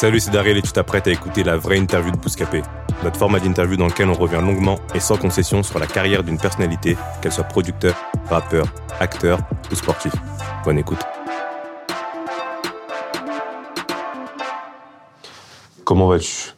[0.00, 2.62] Salut, c'est Daryl et tu t'apprêtes à écouter la vraie interview de Bouscapé.
[3.04, 6.38] Notre format d'interview dans lequel on revient longuement et sans concession sur la carrière d'une
[6.38, 7.94] personnalité, qu'elle soit producteur,
[8.30, 8.64] rappeur,
[8.98, 9.40] acteur
[9.70, 10.14] ou sportif.
[10.64, 11.00] Bonne écoute.
[15.84, 16.52] Comment vas-tu?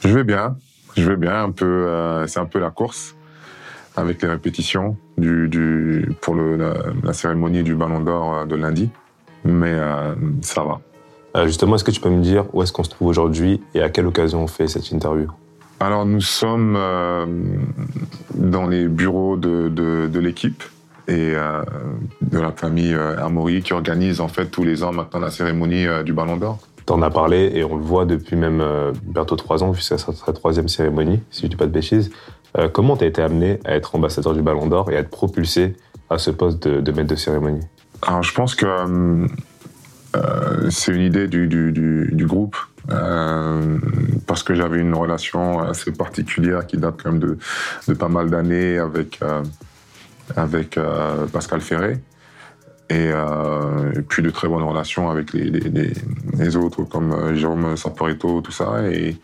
[0.00, 0.58] Je vais bien,
[0.94, 1.44] je vais bien.
[1.44, 3.16] Un peu, euh, c'est un peu la course
[3.96, 8.54] avec les répétitions du, du pour le, la, la cérémonie du Ballon d'Or euh, de
[8.54, 8.90] lundi,
[9.46, 10.82] mais euh, ça va.
[11.36, 13.82] Euh, Justement, est-ce que tu peux me dire où est-ce qu'on se trouve aujourd'hui et
[13.82, 15.28] à quelle occasion on fait cette interview?
[15.80, 17.26] Alors nous sommes euh,
[18.34, 20.62] dans les bureaux de, de, de l'équipe
[21.08, 21.62] et euh,
[22.20, 26.12] de la famille Amaury qui organise en fait tous les ans maintenant la cérémonie du
[26.12, 26.58] Ballon d'Or.
[26.86, 28.62] T'en as parlé et on le voit depuis même
[29.04, 32.10] bientôt trois ans, puisque c'est sa troisième cérémonie, si je dis pas de bêtises.
[32.72, 35.76] Comment t'as été amené à être ambassadeur du Ballon d'Or et à être propulsé
[36.10, 37.64] à ce poste de, de maître de cérémonie?
[38.02, 38.66] Alors je pense que
[40.16, 42.56] euh, c'est une idée du, groupe.
[42.90, 43.78] euh,
[44.26, 48.78] parce que j'avais une relation assez particulière qui date quand même de, pas mal d'années
[48.78, 49.42] avec, euh,
[50.36, 50.78] avec
[51.32, 51.98] Pascal Ferré.
[52.90, 53.10] Et,
[54.08, 58.82] puis de très bonnes relations avec les, autres comme Jérôme Saporeto, tout ça.
[58.90, 59.16] Et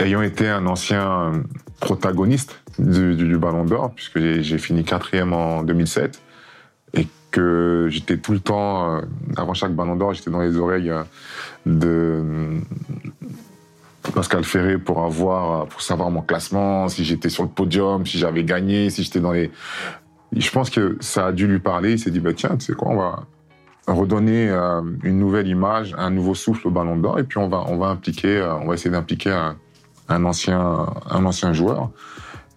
[0.00, 1.42] ayant été un ancien
[1.80, 6.20] protagoniste du, Ballon d'Or, puisque j'ai fini quatrième en 2007, et
[7.30, 9.00] que j'étais tout le temps, euh,
[9.36, 11.02] avant chaque Ballon d'Or, j'étais dans les oreilles euh,
[11.66, 12.60] de
[14.14, 18.44] Pascal Ferré pour avoir, pour savoir mon classement, si j'étais sur le podium, si j'avais
[18.44, 19.50] gagné, si j'étais dans les.
[20.36, 21.92] Je pense que ça a dû lui parler.
[21.92, 23.26] Il s'est dit, bah, tiens, tu sais quoi, on va
[23.86, 27.64] redonner euh, une nouvelle image, un nouveau souffle au Ballon d'Or, et puis on va,
[27.68, 29.30] on va impliquer, euh, on va essayer d'impliquer
[30.08, 31.90] un ancien, un ancien joueur.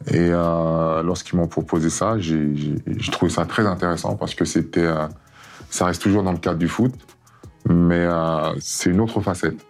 [0.08, 4.46] Et euh, lorsqu'ils m'ont proposé ça, j'ai j'ai- j'ai trouvé ça très intéressant parce que
[4.46, 5.08] c'était, euh,
[5.70, 6.94] ça reste toujours dans le cadre du foot,
[7.70, 9.64] mais euh, c'est une autre facette.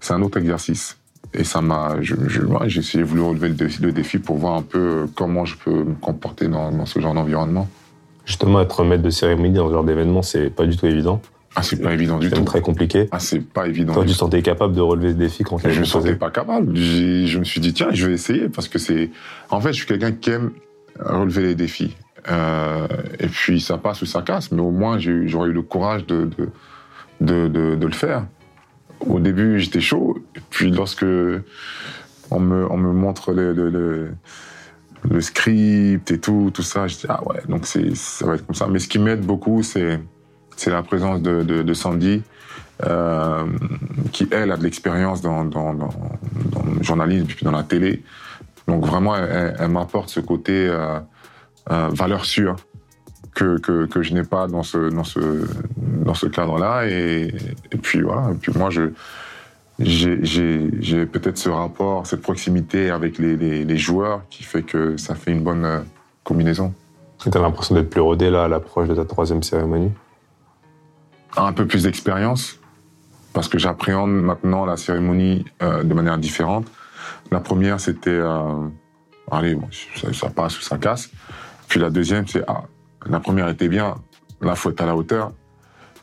[0.00, 0.96] C'est un autre exercice.
[1.34, 5.06] Et ça m'a, je, je, j'ai essayé voulu relever le défi, pour voir un peu
[5.14, 7.68] comment je peux me comporter dans, dans ce genre d'environnement.
[8.24, 11.20] Justement, être maître de cérémonie dans ce genre d'événement, c'est pas du tout évident.
[11.56, 12.44] Ah, c'est pas évident du C'est tout.
[12.44, 13.08] très compliqué.
[13.10, 13.94] Ah, c'est pas évident.
[13.94, 14.18] Toi, du tu tout.
[14.18, 16.76] te sentais capable de relever ce défi quand tu Je me sentais pas capable.
[16.76, 19.10] Je me suis dit, tiens, je vais essayer parce que c'est.
[19.50, 20.50] En fait, je suis quelqu'un qui aime
[21.00, 21.96] relever les défis.
[22.30, 22.86] Euh,
[23.18, 26.28] et puis, ça passe ou ça casse, mais au moins, j'aurais eu le courage de,
[26.38, 26.48] de,
[27.20, 28.26] de, de, de le faire.
[29.00, 30.18] Au début, j'étais chaud.
[30.36, 31.04] Et puis, lorsque
[32.30, 34.10] on me, on me montre le, le, le,
[35.08, 38.44] le script et tout, tout ça, je dis, ah ouais, donc c'est, ça va être
[38.46, 38.66] comme ça.
[38.68, 39.98] Mais ce qui m'aide beaucoup, c'est,
[40.58, 42.22] c'est la présence de, Sandy,
[42.84, 43.46] euh,
[44.12, 48.02] qui, elle, a de l'expérience dans, le journalisme et puis dans la télé.
[48.66, 50.98] Donc vraiment, elle, m'apporte ce côté euh,
[51.70, 52.56] euh, valeur sûre
[53.34, 56.86] que, que, je n'ai pas dans ce, dans ce, dans ce cadre-là.
[56.88, 57.32] Et,
[57.80, 58.90] puis voilà, et puis moi, j'ai,
[61.06, 65.84] peut-être ce rapport, cette proximité avec les, joueurs qui fait que ça fait une bonne
[66.24, 66.74] combinaison.
[67.30, 69.92] T'as l'impression d'être plus rodé là à l'approche de ta troisième cérémonie?
[71.42, 72.58] Un peu plus d'expérience
[73.32, 76.66] parce que j'appréhende maintenant la cérémonie euh, de manière différente.
[77.30, 78.68] La première, c'était euh,
[79.30, 79.56] allez,
[80.12, 81.10] ça, passe ou ça casse.
[81.68, 82.64] Puis la deuxième, c'est ah,
[83.06, 83.94] la première était bien,
[84.40, 85.32] là faut être à la hauteur.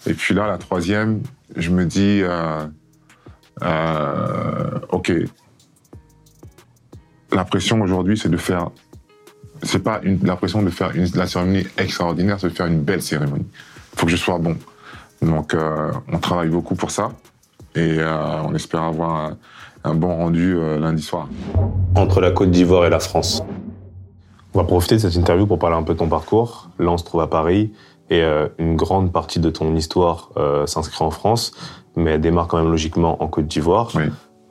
[0.07, 1.23] Et puis là, la troisième,
[1.55, 2.67] je me dis euh,
[4.89, 5.11] ok,
[7.31, 8.69] la pression aujourd'hui, c'est de faire
[9.63, 12.81] c'est pas une, la pression de faire une, la cérémonie extraordinaire, c'est de faire une
[12.81, 13.47] belle cérémonie.
[13.93, 14.57] Il faut que je sois bon.
[15.21, 17.11] Donc, euh, on travaille beaucoup pour ça
[17.75, 19.37] et euh, on espère avoir un,
[19.85, 21.29] un bon rendu euh, lundi soir.
[21.95, 23.43] Entre la Côte d'Ivoire et la France.
[24.53, 26.69] On va profiter de cette interview pour parler un peu de ton parcours.
[26.79, 27.71] Là, on se trouve à Paris
[28.09, 31.51] et euh, une grande partie de ton histoire euh, s'inscrit en France,
[31.95, 33.91] mais elle démarre quand même logiquement en Côte d'Ivoire.
[33.95, 34.05] Oui.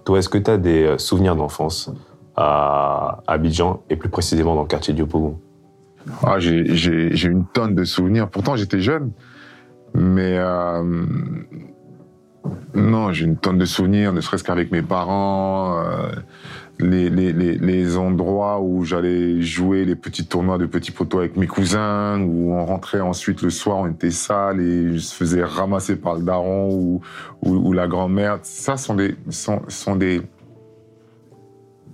[0.05, 1.91] Toi, est-ce que tu as des souvenirs d'enfance
[2.37, 5.39] à Abidjan et plus précisément dans le quartier du Opougou
[6.23, 8.29] Ah, j'ai une tonne de souvenirs.
[8.29, 9.13] Pourtant, j'étais jeune,
[9.95, 11.05] mais euh,
[12.75, 16.11] non, j'ai une tonne de souvenirs, ne serait-ce qu'avec mes parents, euh,
[16.81, 21.37] les, les, les, les endroits où j'allais jouer les petits tournois de petits poteaux avec
[21.37, 25.45] mes cousins, où on rentrait ensuite le soir, on était sale et je se faisais
[25.45, 27.01] ramasser par le daron ou,
[27.43, 28.41] ou, la grand-mère.
[28.43, 30.23] Ça sont des, sont, sont des,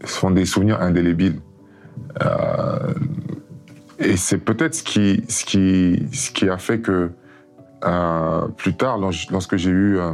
[0.04, 1.40] sont des souvenirs indélébiles.
[2.22, 2.94] Euh,
[3.98, 7.10] et c'est peut-être ce qui, ce, qui, ce qui a fait que
[7.84, 10.12] euh, plus tard, lorsque j'ai eu euh,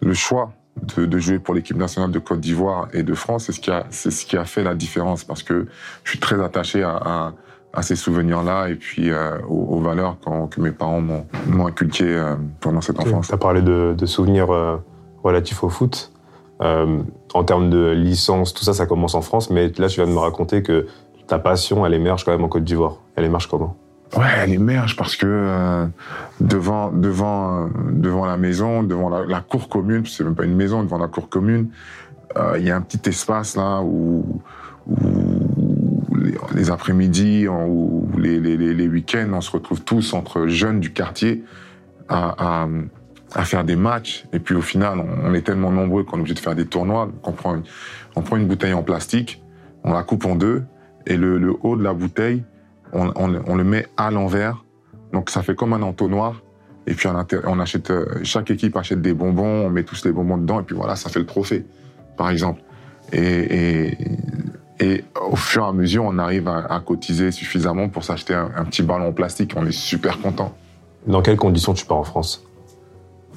[0.00, 0.52] le choix
[0.96, 3.70] de, de jouer pour l'équipe nationale de Côte d'Ivoire et de France, c'est ce, qui
[3.70, 5.66] a, c'est ce qui a fait la différence parce que
[6.02, 7.32] je suis très attaché à, à,
[7.72, 10.16] à ces souvenirs-là et puis euh, aux, aux, valeurs
[10.50, 13.28] que mes parents m'ont, m'ont inculquées pendant cette enfance.
[13.28, 14.48] Tu as parlé de, de souvenirs
[15.22, 16.12] relatifs au foot.
[16.60, 20.12] En termes de licence, tout ça, ça commence en France, mais là, tu viens de
[20.12, 20.86] me raconter que
[21.26, 22.98] ta passion, elle émerge quand même en Côte d'Ivoire.
[23.16, 23.76] Elle émerge comment?
[24.16, 25.86] Ouais, elle émerge parce que euh,
[26.40, 30.98] devant, devant, devant la maison, devant la, cour commune, c'est même pas une maison, devant
[30.98, 31.70] la cour commune,
[32.36, 34.40] euh, il y a un petit espace là où,
[36.16, 41.42] les, les après-midi ou les, week-ends, on se retrouve tous entre jeunes du quartier
[42.08, 42.66] à,
[43.42, 44.26] faire des matchs.
[44.32, 47.10] Et puis au final, on, est tellement nombreux qu'on est obligé de faire des tournois.
[47.24, 47.64] On prend, une,
[48.14, 49.42] on bouteille en plastique,
[49.82, 50.62] on la coupe en deux,
[51.06, 52.44] et le haut de la bouteille,
[52.94, 54.64] on, on, on, le met à l'envers.
[55.12, 56.42] Donc ça fait comme un entonnoir.
[56.86, 57.92] Et puis on, achète,
[58.24, 61.08] chaque équipe achète des bonbons, on met tous les bonbons dedans, et puis voilà, ça
[61.08, 61.64] fait le trophée,
[62.18, 62.60] par exemple.
[63.12, 63.98] Et, et,
[64.80, 68.50] et au fur et à mesure, on arrive à, à cotiser suffisamment pour s'acheter un,
[68.54, 69.54] un, petit ballon en plastique.
[69.56, 70.54] On est super content.
[71.06, 72.44] Dans quelles conditions tu pars en France?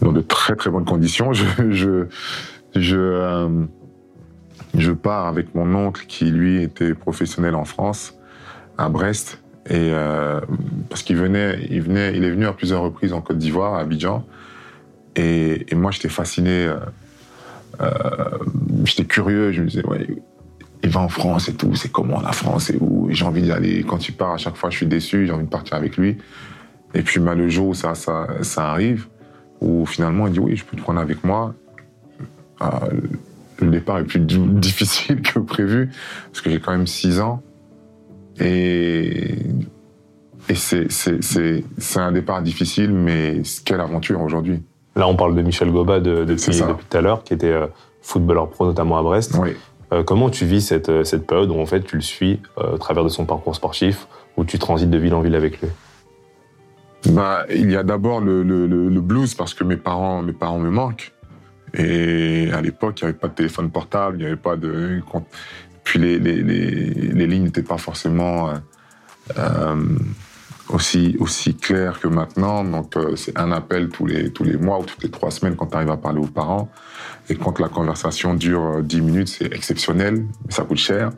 [0.02, 1.32] Dans de très très bonnes conditions.
[1.34, 2.08] Je, je,
[2.76, 3.66] je, euh,
[4.74, 8.16] je pars avec mon oncle qui lui était professionnel en France,
[8.78, 10.42] à Brest, euh,
[10.90, 14.26] parce qu'il venait, il est venu à plusieurs reprises en Côte d'Ivoire, à Abidjan,
[15.16, 16.78] et, moi j'étais fasciné, euh,
[17.82, 17.90] euh,
[18.86, 20.08] j'étais curieux, je me disais ouais,
[20.84, 23.52] il va en France et tout, c'est comment la France et où, j'ai envie d'y
[23.52, 23.84] aller.
[23.84, 26.18] Quand il part, à chaque fois je suis déçu, j'ai envie de partir avec lui.
[26.94, 27.94] Et puis bah, le jour où ça,
[28.58, 29.08] arrive,
[29.60, 31.54] où finalement il dit oui, je peux te prendre avec moi.
[33.60, 35.90] Le départ est plus difficile que prévu,
[36.32, 37.42] parce que j'ai quand même 6 ans.
[38.40, 39.36] Et,
[40.50, 44.62] et c'est, un départ difficile, mais quelle aventure aujourd'hui.
[44.96, 47.68] Là, on parle de Michel Goba de, depuis, depuis tout à l'heure, qui était euh,
[48.02, 49.36] footballeur pro, notamment à Brest.
[49.40, 49.56] Oui.
[49.94, 52.74] Euh, comment tu vis cette, euh, cette période où en fait tu le suis euh,
[52.74, 55.70] au travers de son parcours sportif, où tu transites de ville en ville avec lui?
[57.12, 60.60] Bah, Il y a d'abord le, le, le, blues, parce que mes parents, mes parents
[60.60, 61.14] me manquent.
[61.74, 65.02] Et à l'époque, il n'y avait pas de téléphone portable, il n'y avait pas de.
[65.84, 68.52] Puis les, les, les, les lignes n'étaient pas forcément
[69.38, 69.76] euh,
[70.70, 72.64] aussi, aussi claires que maintenant.
[72.64, 75.56] Donc euh, c'est un appel tous les, tous les mois ou toutes les trois semaines
[75.56, 76.70] quand tu arrives à parler aux parents.
[77.30, 81.12] Et quand la conversation dure 10 minutes, c'est exceptionnel, mais ça coûte cher.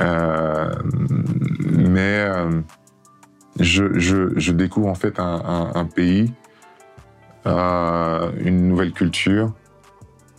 [0.00, 0.74] Euh,
[1.60, 2.26] mais
[3.60, 6.32] je, je, découvre en fait un, un, pays
[7.46, 9.52] euh, une nouvelle culture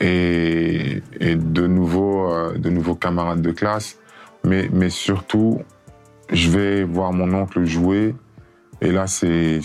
[0.02, 3.98] et, et de, nouveaux, euh, de nouveaux camarades de classe.
[4.44, 5.62] Mais, mais surtout,
[6.32, 8.16] je vais voir mon oncle jouer.
[8.82, 9.60] Et là, c'est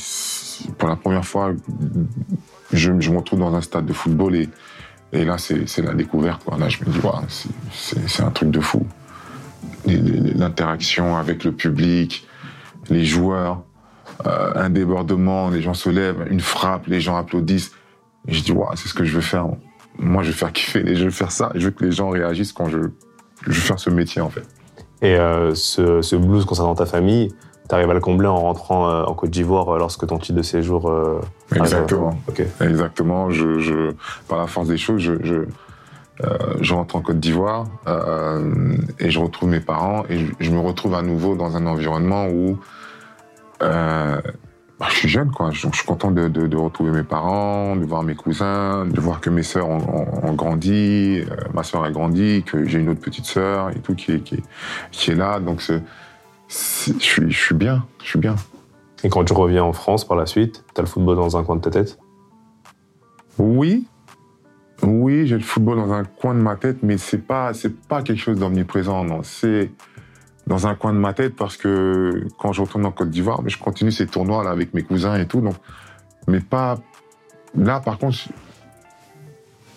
[0.79, 1.53] pour la première fois,
[2.73, 4.49] je, je, me retrouve dans un stade de football et,
[5.13, 6.43] et là, c'est la découverte.
[6.59, 7.21] Là, je me dis, wow,
[7.73, 8.87] c'est un truc de fou.
[9.87, 12.27] L'interaction avec le public,
[12.89, 13.63] les joueurs,
[14.27, 17.73] euh, un débordement, les gens se lèvent, une frappe, les gens applaudissent.
[18.27, 19.47] Je dis, waouh, c'est ce que je veux faire.
[19.99, 21.53] Moi, je veux faire kiffer, je veux faire ça.
[21.55, 22.79] Je veux que les gens réagissent quand je,
[23.43, 24.47] je veux faire ce métier, en fait.
[25.03, 27.35] Et euh, ce, ce, blues concernant ta famille,
[27.69, 30.39] tu arrives à le combler en rentrant euh, en Côte d'Ivoire euh, lorsque ton titre
[30.39, 30.89] de séjour.
[30.89, 31.21] Euh,
[31.55, 32.17] Exactement.
[32.29, 32.47] Okay.
[32.61, 33.31] Exactement.
[33.31, 33.93] Je, je,
[34.29, 35.43] par la force des choses, je, je,
[36.61, 37.67] je rentre en Côte d'Ivoire
[39.01, 42.59] et je retrouve mes parents et je, me retrouve à nouveau dans un environnement où
[44.83, 45.53] bah, je suis jeune, quoi.
[45.53, 49.01] Je, je suis content de, de, de, retrouver mes parents, de voir mes cousins, de
[49.01, 52.81] voir que mes sœurs ont, ont, ont grandi, euh, ma sœur a grandi, que j'ai
[52.81, 54.43] une autre petite sœur et tout qui est, qui est,
[54.91, 55.39] qui est là.
[55.39, 55.75] Donc, je,
[56.49, 58.35] suis, je suis bien, je suis bien.
[59.05, 61.45] Et quand tu reviens en France par la suite, tu as le football dans un
[61.45, 61.97] coin de ta tête?
[63.39, 63.87] Oui.
[64.83, 68.03] Oui, j'ai le football dans un coin de ma tête, mais c'est pas, c'est pas
[68.03, 69.23] quelque chose d'omniprésent, non.
[69.23, 69.71] C'est,
[70.47, 73.59] dans un coin de ma tête parce que quand je retourne en Côte d'Ivoire, je
[73.59, 75.41] continue ces tournois là avec mes cousins et tout.
[75.41, 75.55] Donc,
[76.27, 76.79] mais pas
[77.57, 77.81] là.
[77.81, 78.19] Par contre,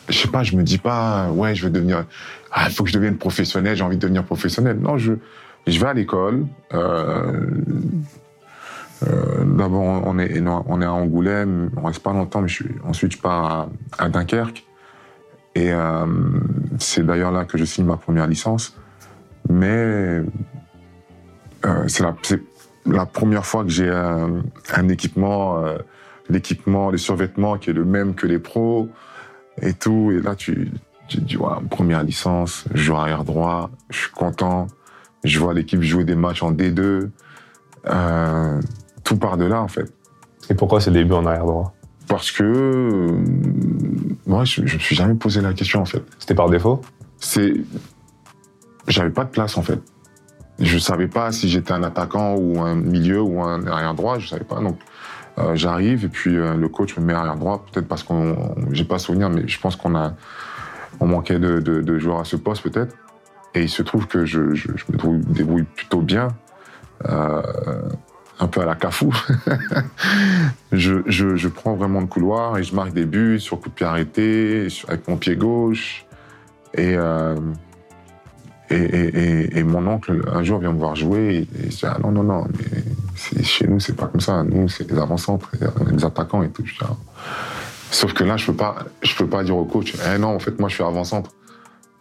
[0.10, 2.06] je sais pas, je me dis pas ouais, je veux devenir.
[2.52, 3.76] Ah, faut que je devienne professionnel.
[3.76, 4.80] J'ai envie de devenir professionnel.
[4.80, 5.14] Non, je
[5.68, 6.46] je vais à l'école.
[6.74, 7.42] Euh,
[9.08, 11.70] euh, D'abord, on est on est à Angoulême.
[11.78, 12.50] On reste pas longtemps, mais
[12.84, 14.66] ensuite je pars à, à Dunkerque.
[15.56, 16.06] Et euh,
[16.80, 18.76] c'est d'ailleurs là que je signe ma première licence.
[19.50, 20.22] Mais
[21.66, 22.04] euh, c'est
[22.86, 25.78] la, première fois que j'ai un, un équipement, euh,
[26.30, 28.90] l'équipement, les survêtements qui est le même que les pros
[29.62, 30.12] et tout.
[30.12, 30.72] Et là, tu,
[31.08, 34.68] tu te dis, ouais, première licence, je joue arrière droit, je suis content.
[35.24, 37.10] Je vois l'équipe jouer des matchs en D2.
[37.88, 38.62] Euh,
[39.04, 39.92] tout part de là, en fait.
[40.50, 41.74] Et pourquoi ces débuts en arrière droit?
[42.08, 43.10] Parce que
[44.28, 46.04] moi, je, je me suis jamais posé la question, en fait.
[46.20, 46.82] C'était par défaut?
[47.20, 47.56] C'est,
[48.88, 49.80] j'avais pas de place, en fait.
[50.60, 54.20] Je savais pas si j'étais un attaquant ou un milieu ou un arrière droit.
[54.20, 54.60] Je savais pas.
[54.62, 54.80] Donc,
[55.38, 57.66] euh, j'arrive et puis euh, le coach me met arrière droit.
[57.72, 60.14] Peut-être parce qu'on, on- j'ai pas souvenir, mais je pense qu'on a,
[61.00, 62.96] on manquait de, de, joueurs à ce poste, peut-être.
[63.54, 66.30] Et il se trouve que je, me débrouille, plutôt bien.
[67.10, 67.42] Euh,
[68.40, 69.14] un peu à la cafou.
[70.74, 73.86] je, je, prends vraiment le couloir et je marque des buts sur coup de pied
[73.86, 76.06] arrêté, avec mon pied gauche.
[76.78, 76.98] Et,
[78.70, 81.48] et, mon oncle, un jour, vient me voir jouer.
[81.58, 84.44] Et, je dis, ah non, non, non, mais chez nous, c'est pas comme ça.
[84.44, 85.50] Nous, c'est des avant-centres,
[85.92, 86.64] des attaquants et tout.
[86.66, 86.96] Je dis, ah.
[87.92, 90.40] Sauf que là, je peux pas, je peux pas dire au coach, eh non, en
[90.40, 91.32] fait, moi, je suis avant-centre.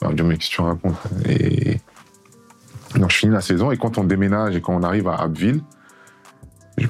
[0.00, 0.97] Va me dire, mais qu'est-ce que tu racontes
[1.28, 1.80] Et
[2.97, 5.61] donc, je finis la saison et quand on déménage et quand on arrive à Abbeville,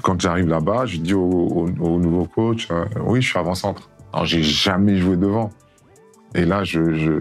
[0.02, 3.90] quand j'arrive là-bas, je dis au, au- au nouveau coach, euh, oui, je suis avant-centre.
[4.12, 5.50] Alors, j'ai jamais joué devant.
[6.34, 7.12] Et là, je, je,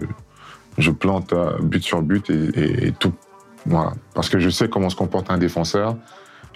[0.78, 3.12] je plante euh, but sur but et, tout.
[3.66, 3.92] Voilà.
[4.14, 5.96] Parce que je sais comment se comporte un défenseur.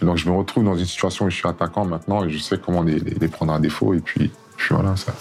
[0.00, 2.38] Et donc, je me retrouve dans une situation où je suis attaquant maintenant et je
[2.38, 3.94] sais comment les, prendre à défaut.
[3.94, 5.12] Et puis, puis voilà, ça,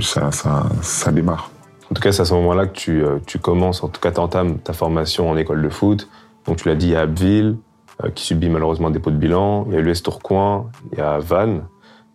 [0.00, 1.50] ça, ça, ça démarre.
[1.90, 4.12] En tout cas, c'est à ce moment-là que tu, euh, tu commences, en tout cas,
[4.12, 6.08] tu entames ta formation en école de foot.
[6.46, 7.56] Donc, tu l'as dit, il y a Abbeville,
[8.04, 9.66] euh, qui subit malheureusement un dépôt de bilan.
[9.68, 11.64] Il y a l'US Tourcoing, il y a Vannes.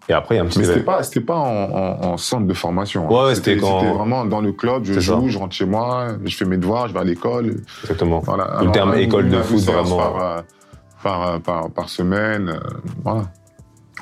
[0.08, 2.18] Et après, il y a un petit Mais c'était pas, c'était pas en, en- en
[2.18, 3.06] centre de formation.
[3.08, 3.14] hein.
[3.14, 4.84] Ouais, ouais, c'était quand- vraiment dans le club.
[4.86, 5.28] Je joue, ça.
[5.28, 7.56] je rentre chez moi, je fais mes devoirs, je vais à l'école.
[7.84, 8.20] Exactement.
[8.20, 8.60] Voilà.
[8.62, 9.98] Le terme école de foot, vraiment.
[9.98, 10.42] Par, euh,
[11.04, 12.50] par, euh, par, par semaine.
[12.50, 12.60] euh,
[13.04, 13.24] voilà.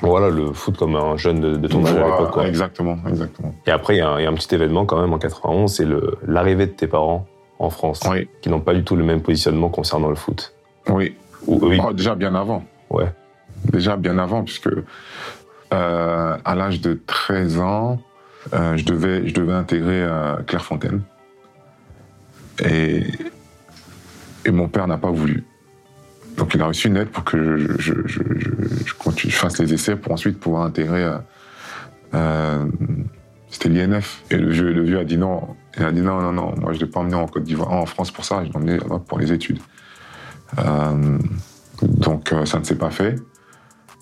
[0.02, 2.44] Voilà, le foot comme un jeune de, de ton âge à l'époque.
[2.44, 3.54] Exactement, exactement.
[3.66, 5.18] Et après, il y, a un, il y a un petit événement quand même en
[5.18, 7.26] 91, c'est le- l'arrivée de tes parents
[7.60, 10.52] en France, Oui, qui n'ont pas du tout le même positionnement concernant le foot.
[10.90, 11.14] oui.
[11.46, 12.64] Ou ils- Oh, déjà bien avant.
[12.90, 13.06] Ouais.
[13.70, 14.68] Déjà bien avant, puisque
[15.72, 18.00] euh, à l'âge de 13 ans,
[18.52, 21.02] euh, je, devais, intégrer euh, Clairefontaine.
[22.64, 23.04] Et,
[24.44, 25.44] et mon père n'a pas voulu.
[26.36, 27.92] Donc il a reçu une lettre pour que je,
[29.30, 31.08] fasse les essais pour ensuite pouvoir intégrer.
[32.14, 32.66] euh,
[33.48, 34.22] c'était l'INF.
[34.30, 35.56] Et le vieux, a dit non.
[35.76, 37.72] Il a dit non, non, non, moi je ne l'ai pas emmené en Côte d'Ivoire,
[37.72, 38.78] en France pour ça, je l'ai emmené
[39.08, 39.58] pour les études.
[41.82, 43.16] Donc ça ne s'est pas fait.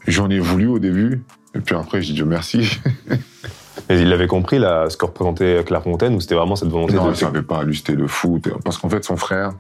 [0.07, 1.23] J'en ai voulu au début,
[1.55, 2.81] et puis après j'ai dit merci.
[3.89, 7.07] Mais il avait compris là, ce que représentait Clairefontaine, ou c'était vraiment cette volonté non,
[7.07, 7.13] de...
[7.13, 8.49] il savait pas, lui c'était le foot.
[8.65, 9.53] Parce qu'en fait son frère,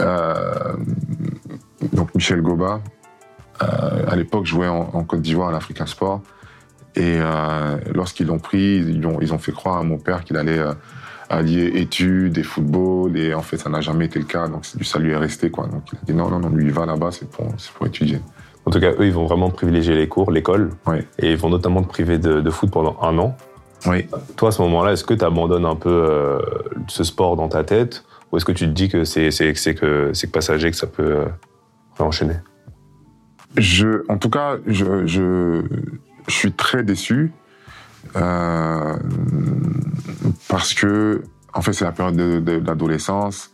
[0.00, 0.74] euh,
[1.92, 2.80] donc Michel Goba,
[3.62, 6.22] euh, à l'époque jouait en, en Côte d'Ivoire à l'Africa Sport.
[6.94, 10.36] Et euh, lorsqu'ils l'ont pris, ils ont, ils ont fait croire à mon père qu'il
[10.36, 10.62] allait
[11.28, 13.16] allier études et football.
[13.16, 14.48] Et en fait, ça n'a jamais été le cas.
[14.48, 15.50] Donc ça lui est resté.
[15.50, 15.66] Quoi.
[15.66, 17.86] Donc il a dit non, non, non, lui il va là-bas, c'est pour, c'est pour
[17.86, 18.20] étudier.
[18.66, 20.98] En tout cas, eux, ils vont vraiment privilégier les cours, l'école, Oui.
[21.20, 23.36] et ils vont notamment te priver de, de foot pendant un an.
[23.86, 24.06] Oui.
[24.36, 26.38] Toi, à ce moment-là, est-ce que tu abandonnes un peu euh,
[26.88, 29.74] ce sport dans ta tête, ou est-ce que tu te dis que c'est que c'est
[29.76, 31.24] que passager, que ça peut euh,
[32.00, 32.34] enchaîner?
[33.56, 35.62] Je, en tout cas, je, je,
[36.26, 37.32] je suis très déçu
[38.16, 38.96] euh,
[40.48, 41.22] parce que,
[41.54, 43.50] en fait, c'est la période de, de- d'adolescence.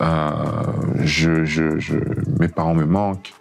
[0.00, 0.30] Euh,
[1.00, 1.96] je, je, je,
[2.38, 3.34] mes parents me manquent.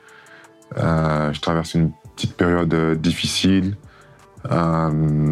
[0.78, 3.76] Euh, je traverse une petite période euh, difficile.
[4.52, 5.32] Euh,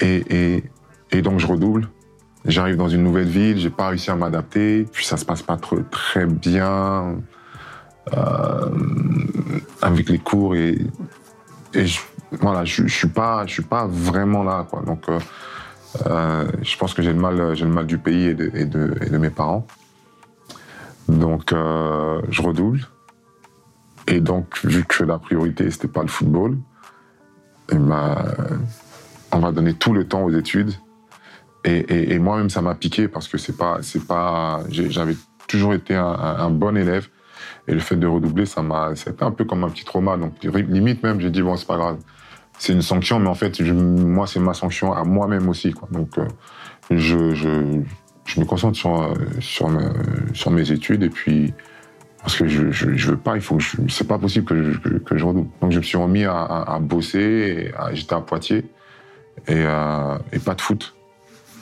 [0.00, 0.62] et,
[1.22, 1.88] donc, je redouble.
[2.44, 5.56] J'arrive dans une nouvelle ville, j'ai pas réussi à m'adapter, puis ça se passe pas
[5.90, 7.16] très bien
[9.82, 10.78] avec les cours et,
[11.74, 11.98] je,
[12.40, 14.82] voilà, je, je suis pas, je suis pas vraiment là, quoi.
[14.82, 15.06] Donc,
[16.04, 19.66] je pense que j'ai le mal, j'ai le mal du pays et de, mes parents.
[21.08, 22.86] Donc, je redouble.
[24.06, 26.58] Et donc, vu que la priorité c'était pas le football,
[27.72, 30.72] on va donner tout le temps aux études.
[31.64, 35.16] Et, moi-même, ça m'a piqué parce que c'est pas, c'est pas, j'avais
[35.48, 37.08] toujours été un, bon élève.
[37.68, 40.16] Et le fait de redoubler, ça m'a, c'était un peu comme un petit trauma.
[40.16, 41.98] Donc, limite même, j'ai dit, bon, c'est pas grave.
[42.58, 45.74] C'est une sanction, mais en fait, moi, c'est ma sanction à moi-même aussi.
[45.90, 46.26] Donc, euh,
[46.90, 47.50] je, je,
[48.40, 49.68] me concentre sur, sur,
[50.32, 51.52] sur mes études et puis,
[52.26, 55.48] parce que je, je, veux pas, il faut, c'est pas possible que je, que, redouble.
[55.62, 57.70] Donc, je me suis remis à, bosser.
[57.92, 58.64] J'étais à Poitiers
[59.46, 60.96] et, euh, et pas de foot.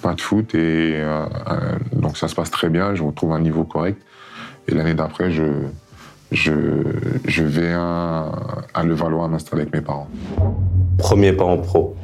[0.01, 2.95] pas de foot et euh, euh, donc ça se passe très bien.
[2.95, 4.01] Je retrouve un niveau correct.
[4.67, 5.67] Et l'année d'après, je,
[6.33, 6.53] je,
[7.27, 8.33] je vais à,
[8.73, 10.09] à Levallois m'installer avec mes parents.
[10.97, 11.95] Premier pas en pro.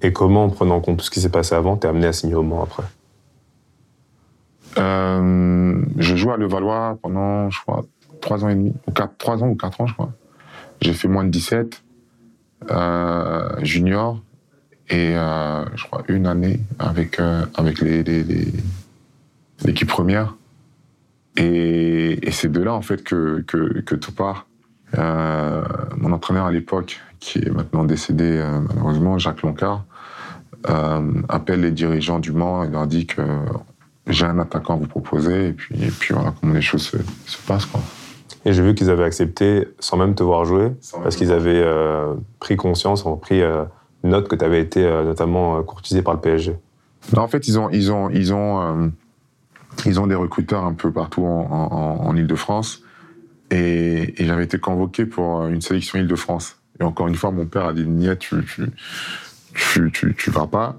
[0.00, 2.14] Et comment, en prenant en compte tout ce qui s'est passé avant, t'es amené à
[2.14, 2.84] signer au Mans après?
[4.78, 7.84] Euh, je joue à Levallois pendant, je crois,
[8.20, 10.12] trois ans et demi, ou quatre, trois ans ou quatre ans, je crois.
[10.80, 11.82] J'ai fait moins de 17,
[12.70, 14.20] euh, junior,
[14.88, 18.52] et euh, je crois une année avec, euh, avec les, les- les-
[19.64, 20.34] l'équipe première.
[21.36, 24.46] Et, c'est de là, en fait, que, que, que tout part.
[24.96, 29.84] Mon entraîneur à l'époque, qui est maintenant décédé, malheureusement, Jacques Loncard,
[31.28, 33.22] appelle les dirigeants du Mans et leur dit que
[34.08, 36.96] j'ai un attaquant à vous proposer, et puis, et puis voilà comment les choses se,
[37.26, 37.66] se passent.
[37.66, 37.80] Quoi.
[38.44, 41.62] Et j'ai vu qu'ils avaient accepté sans même te voir jouer, Sans parce qu'ils avaient
[41.62, 43.64] euh, pris conscience, ont pris euh,
[44.04, 46.56] note que tu avais été euh, notamment courtisé par le PSG.
[47.14, 48.92] Non, en fait, ils ont, ils ont, ils ont,
[49.86, 52.82] ils ont des recruteurs un peu partout en, en, en Ile-de-France,
[53.50, 56.56] et, et j'avais été convoqué pour une sélection Ile-de-France.
[56.80, 58.70] Et encore une fois, mon père a dit Niet, tu, tu,
[59.54, 60.76] tu, tu, tu vas pas.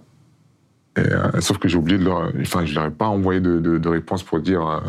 [0.97, 2.31] Euh, sauf que j'ai oublié de leur.
[2.41, 4.79] Enfin, je leur ai pas envoyé de, réponse pour dire euh,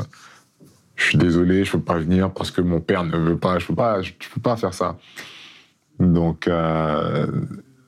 [0.97, 3.59] je suis désolé, je peux pas venir parce que mon père ne veut pas.
[3.59, 4.97] Je peux pas, je, peux pas faire ça.
[5.99, 7.26] Donc, euh,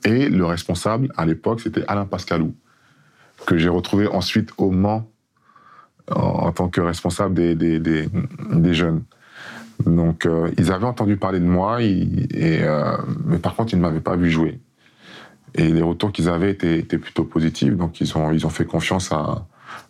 [0.05, 2.55] et le responsable à l'époque, c'était Alain Pascalou,
[3.47, 5.09] que j'ai retrouvé ensuite au Mans
[6.11, 9.05] en, tant que responsable des, des, jeunes.
[9.87, 10.29] Donc,
[10.59, 14.61] ils avaient entendu parler de moi, mais par contre, ils ne m'avaient pas vu jouer.
[15.55, 18.65] Et les retours qu'ils avaient étaient, étaient plutôt positifs, donc ils ont, ils ont fait
[18.65, 19.45] confiance à,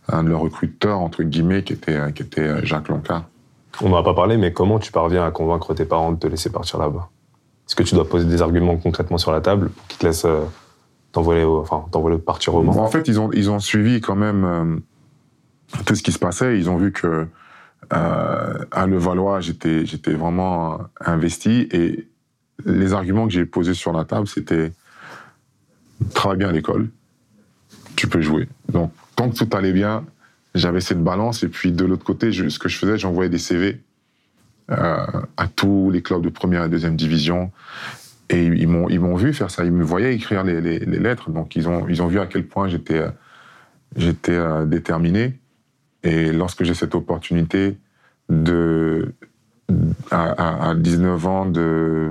[0.08, 3.24] à un de leurs recruteurs, entre guillemets, qui était, qui était Jacques Loncard.
[3.80, 6.26] On n'en a pas parlé, mais comment tu parviens à convaincre tes parents de te
[6.26, 7.08] laisser partir là-bas?
[7.66, 10.24] Est-ce que tu dois poser des arguments concrètement sur la table pour qu'ils te laissent
[10.24, 10.42] euh,
[11.12, 12.76] t'envoler, au- enfin, t'envoler partir au Mans?
[12.76, 14.76] En fait, ils ont, ils ont suivi quand même euh,
[15.86, 16.58] tout ce qui se passait.
[16.58, 17.26] Ils ont vu que
[17.94, 21.68] euh, à Levallois, j'étais, j'étais vraiment investi.
[21.70, 22.08] Et
[22.66, 24.72] les arguments que j'ai posés sur la table, c'était
[26.14, 26.88] travaille bien à l'école,
[27.96, 28.48] tu peux jouer.
[28.70, 30.04] Donc, tant que tout allait bien,
[30.54, 31.42] j'avais cette balance.
[31.42, 33.80] Et puis, de l'autre côté, ce que je faisais, j'envoyais des CV
[34.70, 37.50] euh, à tous les clubs de première et deuxième division.
[38.30, 39.64] Et ils m'ont, ils m'ont vu faire ça.
[39.64, 41.30] Ils me voyaient écrire les, lettres.
[41.30, 43.10] Donc, ils ont, ils ont vu à quel point j'étais, euh,
[43.96, 45.38] j'étais euh, déterminé.
[46.02, 47.76] Et lorsque j'ai cette opportunité
[48.28, 49.12] de,
[50.10, 52.10] à, à- à 19 ans, de,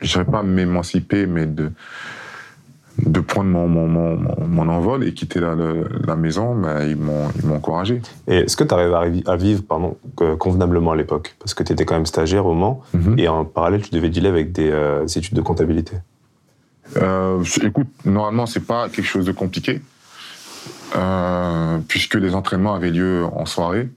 [0.00, 1.72] je dirais pas m'émanciper, mais de,
[2.98, 5.72] de prendre mon, mon, mon, mon- mon envol et quitter la, la-
[6.06, 8.02] la maison, ils m'ont, ils m'ont encouragé.
[8.28, 9.96] Et est-ce que tu arrives à, à vivre pardon,
[10.38, 11.34] convenablement à l'époque?
[11.38, 13.18] Parce que tu étais quand même stagiaire au Mans, Mhm.
[13.18, 15.96] et en parallèle, tu devais dealer avec des, euh, des études de comptabilité.
[16.98, 19.80] Euh, écoute, normalement, c'est pas quelque chose de compliqué,
[20.96, 23.88] euh, puisque les entraînements avaient lieu en soirée.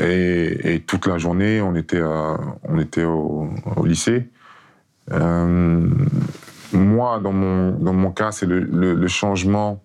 [0.00, 4.28] Et, et toute la journée, on était, on était au, au lycée.
[6.72, 9.82] Moi, dans mon, dans mon cas, c'est le, le- changement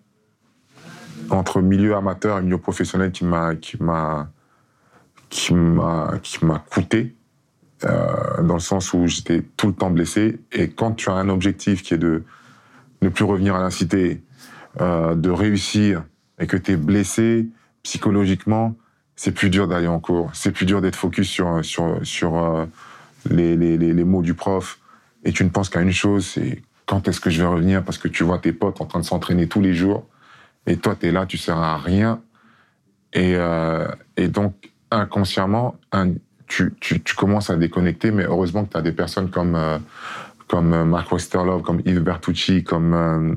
[1.30, 4.30] entre milieu amateur et milieu professionnel qui m'a, qui m'a,
[5.30, 7.15] qui m'a, qui m'a coûté
[7.84, 10.39] euh, dans le sens où j'étais tout le temps blessé.
[10.52, 12.23] Et quand tu as un objectif qui est de
[13.02, 14.23] ne plus revenir à la cité,
[14.80, 16.04] euh, de réussir,
[16.39, 17.47] et que tu es blessé
[17.84, 18.76] psychologiquement,
[19.15, 20.30] c'est plus dur d'aller en cours.
[20.34, 22.65] C'est plus dur d'être focus sur, sur, sur euh,
[23.30, 24.80] les, les, les mots du prof.
[25.23, 28.00] Et tu ne penses qu'à une chose, c'est quand est-ce que je vais revenir Parce
[28.00, 30.08] que tu vois tes potes en train de s'entraîner tous les jours.
[30.65, 32.21] Et toi, tu es là, tu sers à rien.
[33.13, 34.54] Et, euh, et donc,
[34.89, 35.76] inconsciemment,
[36.47, 39.78] tu, tu, tu commences à déconnecter, mais heureusement que tu as des personnes comme, euh,
[40.47, 43.34] comme euh, Marc Westerlove, comme Yves Bertucci, comme, euh,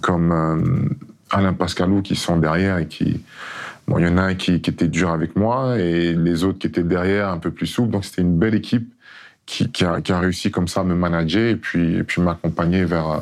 [0.00, 0.96] comme
[1.30, 3.20] Alain Pascalou qui sont derrière et qui.
[3.86, 6.58] Bon, il y en a un qui, qui était dur avec moi et les autres
[6.58, 7.90] qui étaient derrière un peu plus souples.
[7.90, 8.92] Donc, c'était une belle équipe
[9.48, 12.20] qui, qui, a, qui a réussi comme ça à me manager et puis, et puis
[12.20, 13.18] m'accompagner vers, euh,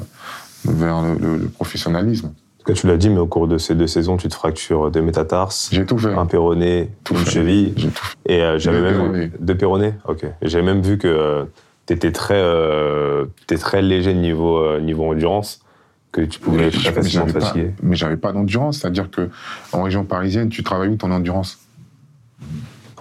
[0.64, 2.32] vers le, le- le professionnalisme.
[2.74, 5.68] Tu l'as dit, mais au cours de ces deux saisons, tu te fractures deux métatarses,
[5.70, 6.12] J'ai tout fait.
[6.12, 7.30] un péroné, Tout une fait.
[7.30, 7.72] cheville.
[7.76, 8.16] J'ai tout fait.
[8.26, 9.94] Et euh, j'avais même deux péronés?
[10.08, 10.26] Ok.
[10.42, 11.46] J'avais même vu que
[11.86, 13.26] tu étais très, euh,
[13.60, 15.60] très léger niveau euh, niveau endurance,
[16.10, 17.70] que tu pouvais Mais très facilement fatiguer.
[17.84, 19.30] Mais j'avais pas d'endurance, c'est-à-dire que
[19.72, 21.60] en région parisienne, tu travailles où ton endurance?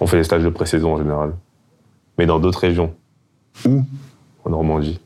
[0.00, 1.32] On fait des stages de pré-saison en général,
[2.18, 2.94] mais dans d'autres régions,
[3.64, 3.82] Où?
[4.44, 5.00] En Normandie.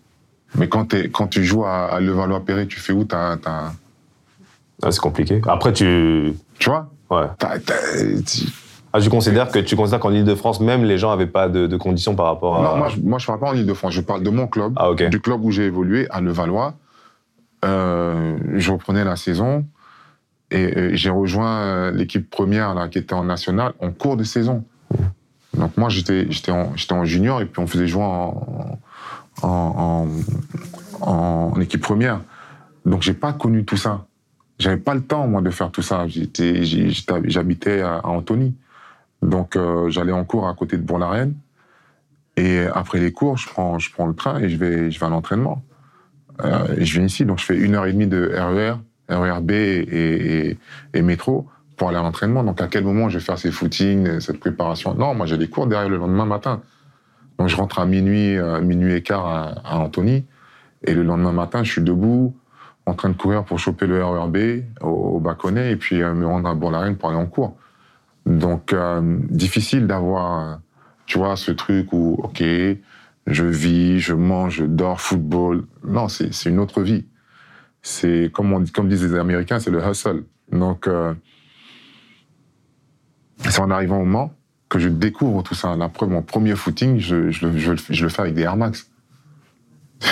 [0.56, 0.86] Mais quand,
[1.28, 3.04] tu joues à, à Levallois-Perret, tu fais où?
[3.04, 3.72] Ta, ta-
[4.82, 5.40] Ah, c'est compliqué.
[5.46, 6.90] Après, tu, Tu vois?
[7.10, 7.26] Ouais.
[8.26, 8.46] tu-
[8.92, 12.26] Ah, que tu considères qu'en Ile-de-France, même les gens n'avaient pas de, de conditions par
[12.26, 12.62] rapport à.
[12.62, 13.92] Non, moi, je, moi, je parle pas en Ile-de-France.
[13.92, 16.74] Je parle de mon club, Ah, du club où j'ai évolué, à Levallois.
[17.64, 19.64] Euh, je reprenais la saison.
[20.50, 24.24] Et euh, j'ai rejoint euh, l'équipe première là, qui était en national en cours de
[24.24, 24.64] saison.
[25.54, 28.78] Donc moi, j'étais en, en junior et puis on faisait jouer en,
[29.42, 30.08] en,
[31.00, 32.20] en, équipe première.
[32.86, 34.06] Donc j'ai pas connu tout ça.
[34.58, 36.06] J'avais pas le temps moi de faire tout ça.
[36.06, 38.54] J'habitais à, Antony.
[39.22, 41.34] Donc euh, j'allais en cours à côté de Bourg-la-Reine.
[42.36, 45.06] Et après les cours, je prends, je prends le train et je vais, je vais
[45.06, 45.62] à l'entraînement.
[46.42, 48.76] Euh, je viens ici, donc je fais une heure et demie de RER,
[49.08, 50.56] RERB et
[50.94, 51.48] métro
[51.80, 52.44] pour aller à l'entraînement.
[52.44, 54.92] Donc à quel moment je vais faire ces footings, cette préparation?
[54.94, 56.60] Non, moi j'ai des cours derrière le lendemain matin.
[57.38, 60.26] Donc je rentre à minuit, euh, minuit et quart à, à Antony.
[60.84, 62.36] Et le lendemain matin, je suis debout,
[62.84, 64.36] en train de courir pour choper le RERB
[64.82, 67.56] au, au Bâconnet et puis euh, me rendre à Bourg-la-Reine pour aller en cours.
[68.26, 70.60] Donc euh, difficile d'avoir,
[71.06, 72.44] tu vois, ce truc où, ok,
[73.26, 75.64] je vis, je mange, je dors, football.
[75.82, 77.06] Non, c'est une autre vie.
[77.80, 80.24] C'est comme comme disent les Américains, c'est le hustle.
[80.52, 80.86] Donc
[83.48, 84.32] c'est en arrivant au Mans
[84.68, 85.74] que je découvre tout ça.
[85.76, 88.42] La preuve, mon premier footing, je, je, le- je, le- je le fais avec des
[88.42, 88.86] Air Max.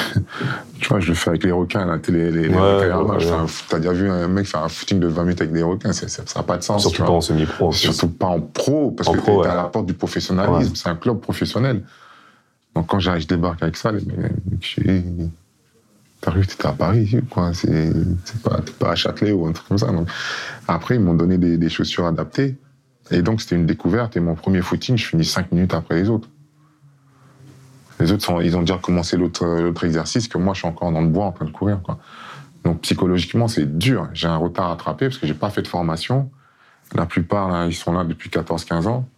[0.81, 3.07] tu vois, je le fais avec les requins, là, les, les, les Ouais, requins Air
[3.07, 3.47] ouais, ouais.
[3.69, 6.09] T'as déjà vu un mec faire un footing de 20 minutes avec des requins c'est-
[6.09, 6.83] c'est- Ça n'a pas de sens.
[6.83, 7.73] Surtout pas en semi-pro.
[7.73, 10.75] Surtout pas en pro, parce En que t'es à la porte du professionnalisme.
[10.75, 11.83] C'est un club professionnel.
[12.75, 14.81] Donc quand j'arrive, je débarque avec ça, les mecs,
[16.21, 17.53] t'arrives, t'es à Paris, quoi.
[17.55, 17.93] C'est
[18.79, 19.87] pas, à Châtelet ou un truc comme ça.
[19.87, 20.09] Donc,
[20.67, 22.57] après, ils m'ont donné des, des chaussures adaptées.
[23.11, 24.17] Et donc, c'était une découverte.
[24.17, 26.29] Et mon premier footing, je finis cinq minutes après les autres.
[28.01, 31.09] Les autres, ils ont déjà commencé l'autre exercice que moi, je suis encore dans le
[31.09, 31.81] bois en train de courir.
[32.65, 34.09] Donc, psychologiquement, c'est dur.
[34.13, 36.31] J'ai un retard à rattraper parce que j'ai pas fait de formation.
[36.95, 39.09] La plupart, ils sont là depuis 14-15 ans.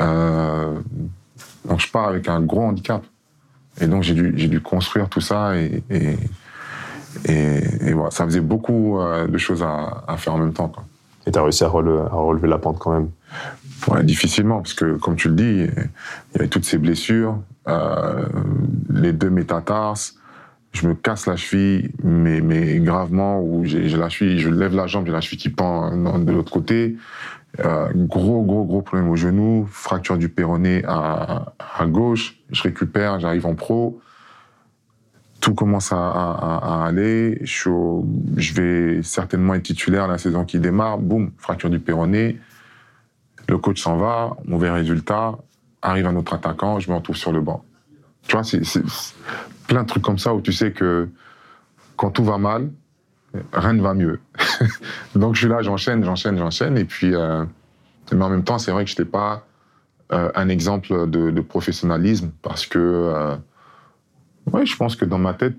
[0.00, 0.78] Euh,
[1.66, 3.04] donc, je pars avec un gros handicap.
[3.80, 5.56] Et donc, j'ai dû, construire tout ça.
[5.56, 5.82] Et,
[7.92, 10.72] voilà, ça faisait beaucoup euh, de choses à, faire en même temps.
[11.30, 13.10] Et t'as réussi à relever, la pente quand même.
[13.86, 15.88] Ouais, difficilement, parce que, comme tu le dis, il
[16.34, 17.38] y avait toutes ces blessures,
[17.68, 18.24] euh,
[18.92, 20.16] les deux métatarses.
[20.72, 24.88] Je me casse la cheville, mais, mais gravement, où j'ai la cheville, je lève la
[24.88, 26.96] jambe, j'ai la cheville qui pend euh, de l'autre côté.
[27.60, 31.54] Euh, gros, gros, gros problème au genou, fracture du péroné à
[31.86, 32.40] gauche.
[32.50, 34.00] Je récupère, j'arrive en pro.
[35.40, 37.38] Tout commence à, aller.
[37.42, 40.98] Je, vais certainement être titulaire la saison qui démarre.
[40.98, 42.38] Boum, fracture du péroné.
[43.48, 45.38] Le coach s'en va, mauvais résultat.
[45.82, 47.64] Arrive un autre attaquant, je me retrouve sur le banc.
[48.28, 48.60] Tu vois, c'est
[49.66, 51.08] plein de trucs comme ça où tu sais que
[51.96, 52.70] quand tout va mal,
[53.52, 54.20] rien ne va mieux.
[55.14, 56.76] Donc je suis là, j'enchaîne, j'enchaîne, j'enchaîne.
[56.76, 57.44] Et puis, euh,
[58.12, 59.46] mais en même temps, c'est vrai que je n'étais pas
[60.12, 63.36] euh, un exemple de, de professionnalisme parce que, euh,
[64.52, 65.56] ouais, je pense que dans ma tête,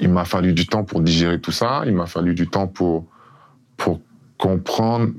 [0.00, 1.82] il m'a fallu du temps pour digérer tout ça.
[1.86, 3.06] Il m'a fallu du temps pour,
[3.76, 4.00] pour
[4.36, 5.10] comprendre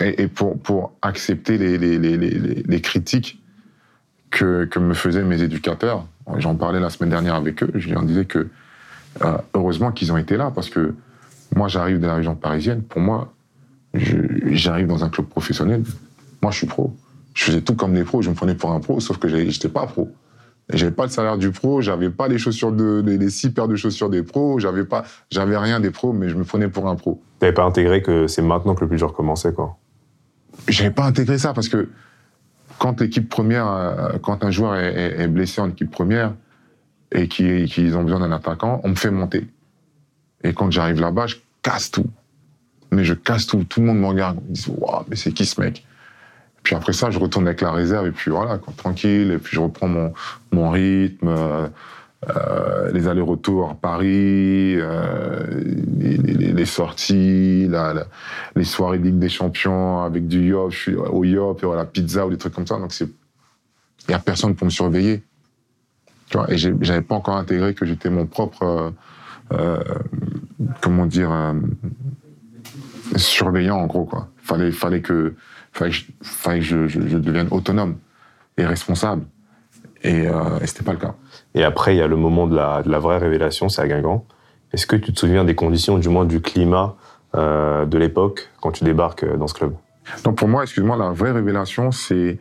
[0.00, 2.30] et, pour, pour accepter les, les, les, les,
[2.62, 3.42] les- critiques
[4.30, 6.06] que, que me faisaient mes éducateurs.
[6.38, 7.70] J'en parlais la semaine dernière avec eux.
[7.74, 8.48] Je leur disais que
[9.22, 10.94] euh, heureusement qu'ils ont été là parce que
[11.54, 12.82] moi, j'arrive de la région parisienne.
[12.82, 13.32] Pour moi,
[13.94, 15.84] j'arrive dans un club professionnel.
[16.42, 16.94] Moi, je suis pro.
[17.34, 18.22] Je faisais tout comme les pros.
[18.22, 20.10] Je me prenais pour un pro, sauf que j'étais pas pro.
[20.72, 23.76] J'avais pas le salaire du pro, j'avais pas les chaussures de, les, six paires de
[23.76, 26.96] chaussures des pros, j'avais pas, j'avais rien des pros, mais je me prenais pour un
[26.96, 27.22] pro.
[27.38, 29.76] T'avais pas intégré que c'est maintenant que le plus dur commençait, quoi.
[30.66, 31.88] J'avais pas intégré ça parce que
[32.78, 36.34] quand l'équipe première, euh, quand un joueur est, blessé en équipe première
[37.12, 39.46] et qu'ils qu'ils ont besoin d'un attaquant, on me fait monter.
[40.42, 42.06] Et quand j'arrive là-bas, je casse tout.
[42.90, 43.64] Mais je casse tout.
[43.64, 44.38] Tout le monde me regarde.
[44.48, 45.86] Ils disent Waouh, mais c'est qui ce mec?
[46.66, 49.30] Puis après ça, je retourne avec la réserve et puis voilà, tranquille.
[49.30, 50.12] Et puis je reprends mon,
[50.50, 51.28] mon rythme.
[51.28, 51.68] euh,
[52.28, 55.46] euh, les allers-retours à Paris, euh,
[55.96, 57.70] les, sorties,
[58.56, 61.76] les soirées de Ligue des Champions avec du yop, je suis au yop, et à
[61.76, 62.78] la pizza ou des trucs comme ça.
[62.78, 65.22] Donc il y a personne pour me surveiller.
[66.30, 68.92] Tu vois, et j'avais pas encore intégré que j'étais mon propre,
[70.80, 71.30] comment dire,
[73.14, 74.30] surveillant en gros quoi.
[74.42, 75.36] Fallait, fallait que,
[75.76, 77.96] fallait que, je, fallait que je, je- je devienne autonome
[78.56, 79.24] et responsable.
[80.02, 81.14] Et, euh, et c'était pas le cas.
[81.54, 83.88] Et après, il y a le moment de la, de la vraie révélation, c'est à
[83.88, 84.24] Guingamp.
[84.72, 86.96] Est-ce que tu te souviens des conditions, du moins du climat
[87.34, 89.74] euh, de l'époque, quand tu débarques euh, dans ce club?
[90.24, 92.38] Donc pour moi, excuse-moi, la vraie révélation, c'est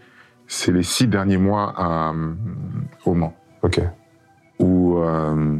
[0.47, 2.13] c'est les six derniers mois à,
[3.05, 3.81] au Mans, Ok.
[4.59, 5.57] où, euh,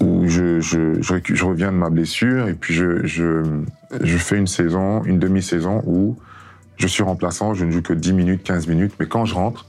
[0.00, 5.02] où je, je, je, je reviens de ma blessure et puis je fais une saison,
[5.04, 6.16] une demi-saison où
[6.76, 9.66] je suis remplaçant, je ne joue que 10 minutes, 15 minutes, mais quand je rentre,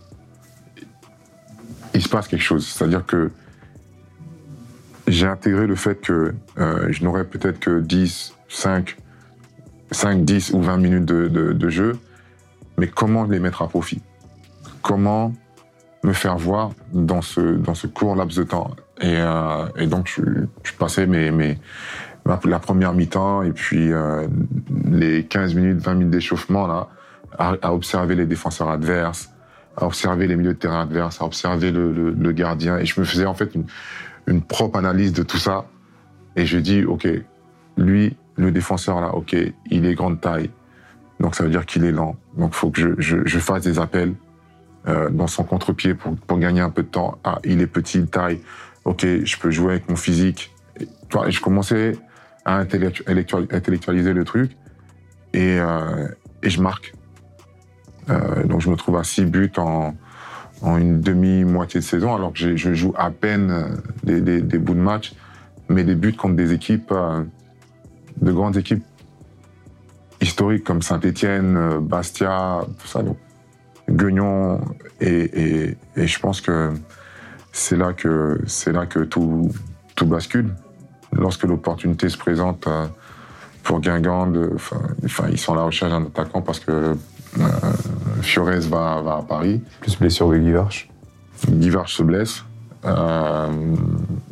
[1.93, 2.67] il se passe quelque chose.
[2.67, 3.31] C'est-à-dire que
[5.07, 8.97] j'ai intégré le fait que euh, je n'aurais peut-être que 10, 5,
[9.91, 11.97] 5, 10 ou 20 minutes de, de, de, jeu,
[12.77, 14.01] mais comment les mettre à profit?
[14.81, 15.33] Comment
[16.03, 20.11] me faire voir dans ce, dans ce court laps de temps et, euh, et donc,
[20.63, 21.07] je, passais
[22.25, 24.27] la première mi-temps et puis euh,
[24.85, 26.87] les 15 minutes, 20 minutes d'échauffement
[27.37, 29.29] à, observer les défenseurs adverses,
[29.75, 32.79] à observer les milieux de terrain adverses, à observer le, gardien.
[32.79, 33.51] Et je me faisais en fait
[34.25, 35.65] une, propre analyse de tout ça.
[36.35, 37.07] Et je dis, OK,
[37.77, 39.35] lui, le défenseur là, OK,
[39.69, 40.49] il est grande taille.
[41.19, 42.15] Donc ça veut dire qu'il est lent.
[42.37, 44.13] Donc il faut que je, je, fasse des appels
[44.87, 47.17] euh, dans son contre-pied pour, gagner un peu de temps.
[47.23, 48.39] Ah, il est petit, taille.
[48.85, 50.53] OK, je peux jouer avec mon physique.
[50.79, 50.87] Et,
[51.29, 51.97] je commençais
[52.45, 54.51] à intellectualiser le truc
[55.33, 56.07] et, euh,
[56.43, 56.93] je marque.
[58.09, 59.93] Euh, donc je me trouve à six buts en,
[60.63, 65.13] une demi-moitié de saison, alors que je joue à peine des, bouts de match,
[65.69, 66.93] mais des buts contre des équipes,
[68.21, 68.83] de grandes équipes
[70.21, 73.01] historiques comme Saint-Étienne, euh, Bastia, tout ça.
[73.89, 74.61] Guignon,
[74.99, 76.73] et, et, et je pense que
[77.53, 79.51] c'est là que c'est là que tout,
[79.95, 80.53] tout bascule.
[81.13, 82.67] Lorsque l'opportunité se présente
[83.63, 86.95] pour Guingamp, enfin, ils sont à la recherche d'un attaquant parce que
[87.39, 87.47] euh,
[88.21, 89.61] Fiorez va, va, à Paris.
[89.81, 90.89] Plus blessure de Guivarch.
[91.49, 92.43] Guivarch se blesse.
[92.85, 93.47] Euh,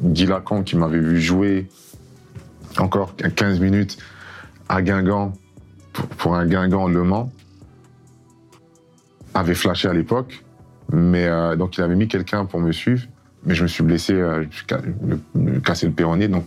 [0.02, 1.68] Guy Lacan, qui m'avait vu jouer
[2.78, 3.98] encore 15 minutes
[4.70, 5.34] à Guingamp
[5.94, 7.32] pour, pour un Guingamp Le Mans,
[9.36, 10.44] avait flashé à l'époque.
[10.92, 13.04] Mais euh, donc il avait mis quelqu'un pour me suivre,
[13.44, 14.76] mais je me suis blessé, euh, je
[15.34, 16.46] me cassé le péroné, donc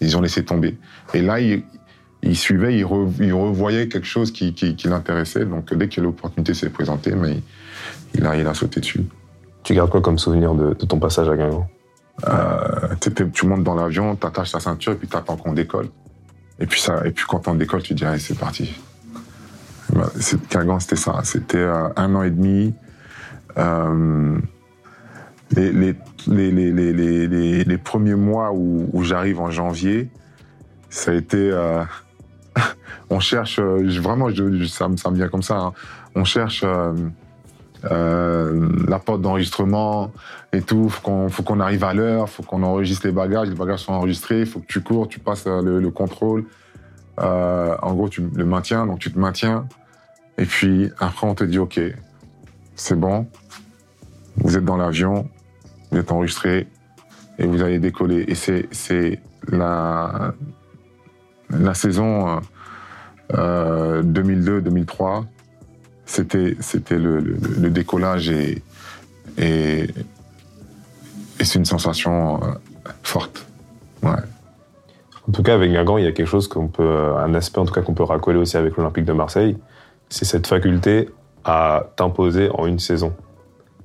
[0.00, 0.76] ils ont laissé tomber.
[1.12, 1.62] Et là, il,
[2.22, 5.44] il suivait, il, re, il, revoyait quelque chose qui, qui, qui l'intéressait.
[5.44, 7.40] Donc dès que l'opportunité s'est présentée, mais
[8.14, 9.04] il a, il a sauté dessus.
[9.62, 11.68] Tu gardes quoi comme souvenir de, de ton passage à Guingamp?
[12.28, 12.94] Euh,
[13.32, 15.88] Tu montes dans l'avion, t'attaches ta ceinture et puis t'attends qu'on décolle.
[16.60, 18.72] Et puis, ça, et puis quand on décolle, tu dis, allez, c'est parti.
[19.92, 21.20] Bah, c'était ça.
[21.24, 22.74] C'était euh, un an et demi.
[23.58, 24.38] Euh,
[25.56, 25.94] les,
[27.78, 30.10] premiers mois où, j'arrive en janvier,
[30.88, 31.50] ça a été...
[31.52, 31.82] Euh,
[33.10, 34.28] on cherche, vraiment,
[34.66, 35.72] ça, me vient comme ça, hein.
[36.14, 36.64] on cherche
[37.82, 40.10] la porte d'enregistrement
[40.52, 43.54] et tout, faut qu'on faut qu'on arrive à l'heure, faut qu'on enregistre les bagages, les
[43.54, 46.46] bagages sont enregistrés, faut que tu cours, tu passes le, le contrôle.
[47.18, 49.66] En gros, tu le maintiens, donc tu te maintiens.
[50.38, 51.80] Et puis après, on te dit, OK,
[52.76, 53.28] c'est bon,
[54.36, 55.28] vous êtes dans l'avion,
[55.90, 56.66] vous êtes enregistré
[57.38, 58.24] et vous allez décoller.
[58.28, 60.34] Et c'est la,
[61.50, 62.40] la saison
[63.32, 65.24] euh, 2002-2003,
[66.06, 66.56] c'était
[66.90, 68.62] le, le, décollage et,
[69.38, 69.88] et,
[71.40, 72.52] c'est une sensation euh,
[73.02, 73.46] forte.
[74.02, 74.12] Ouais.
[75.28, 77.64] En tout cas, avec Guingamp, il y a quelque chose qu'on peut, un aspect en
[77.64, 79.56] tout cas qu'on peut racoler aussi avec l'Olympique de Marseille,
[80.08, 81.08] c'est cette faculté
[81.44, 83.12] à t'imposer en une saison.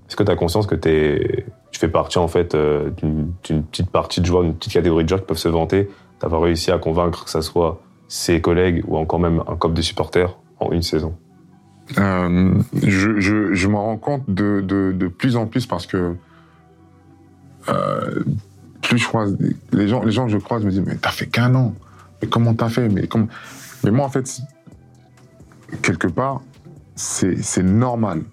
[0.08, 3.90] Est-ce que tu as conscience que es, tu fais partie en fait euh, d'une petite
[3.90, 5.90] partie de joueurs, d'une petite catégorie de joueurs qui peuvent se vanter
[6.22, 9.82] d'avoir réussi à convaincre que ce soit ses collègues ou encore même un cop de
[9.82, 11.16] supporters en une saison?
[11.98, 16.16] Euh, Je, m'en rends compte de, plus en plus parce que
[17.70, 18.24] euh,
[18.82, 19.38] plus je croise
[19.72, 21.76] les gens, les gens que je croise me disent mais t'as fait qu'un an,
[22.22, 22.90] mais comment t'as fait?
[22.90, 23.08] Mais,
[23.84, 24.40] mais moi en fait
[25.82, 26.42] quelque part
[26.96, 28.24] c'est normal,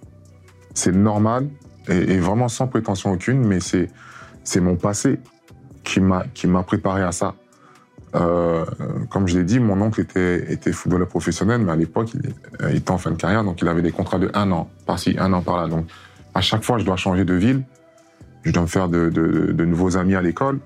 [0.74, 1.48] c'est normal
[1.88, 3.88] et, et, vraiment sans prétention aucune, mais c'est
[4.42, 5.20] c'est mon passé
[5.84, 7.34] qui m'a qui m'a préparé à ça.
[8.14, 8.64] Euh,
[9.10, 12.32] comme je l'ai dit, mon oncle était, était footballeur professionnel, mais à l'époque, il,
[12.70, 15.16] il, était en fin de carrière, donc il avait des contrats de un an par-ci,
[15.18, 15.68] un an par-là.
[15.68, 15.86] Donc,
[16.32, 17.62] à chaque fois, je dois changer de ville,
[18.46, 20.60] je dois me faire de, nouveaux amis à l'école,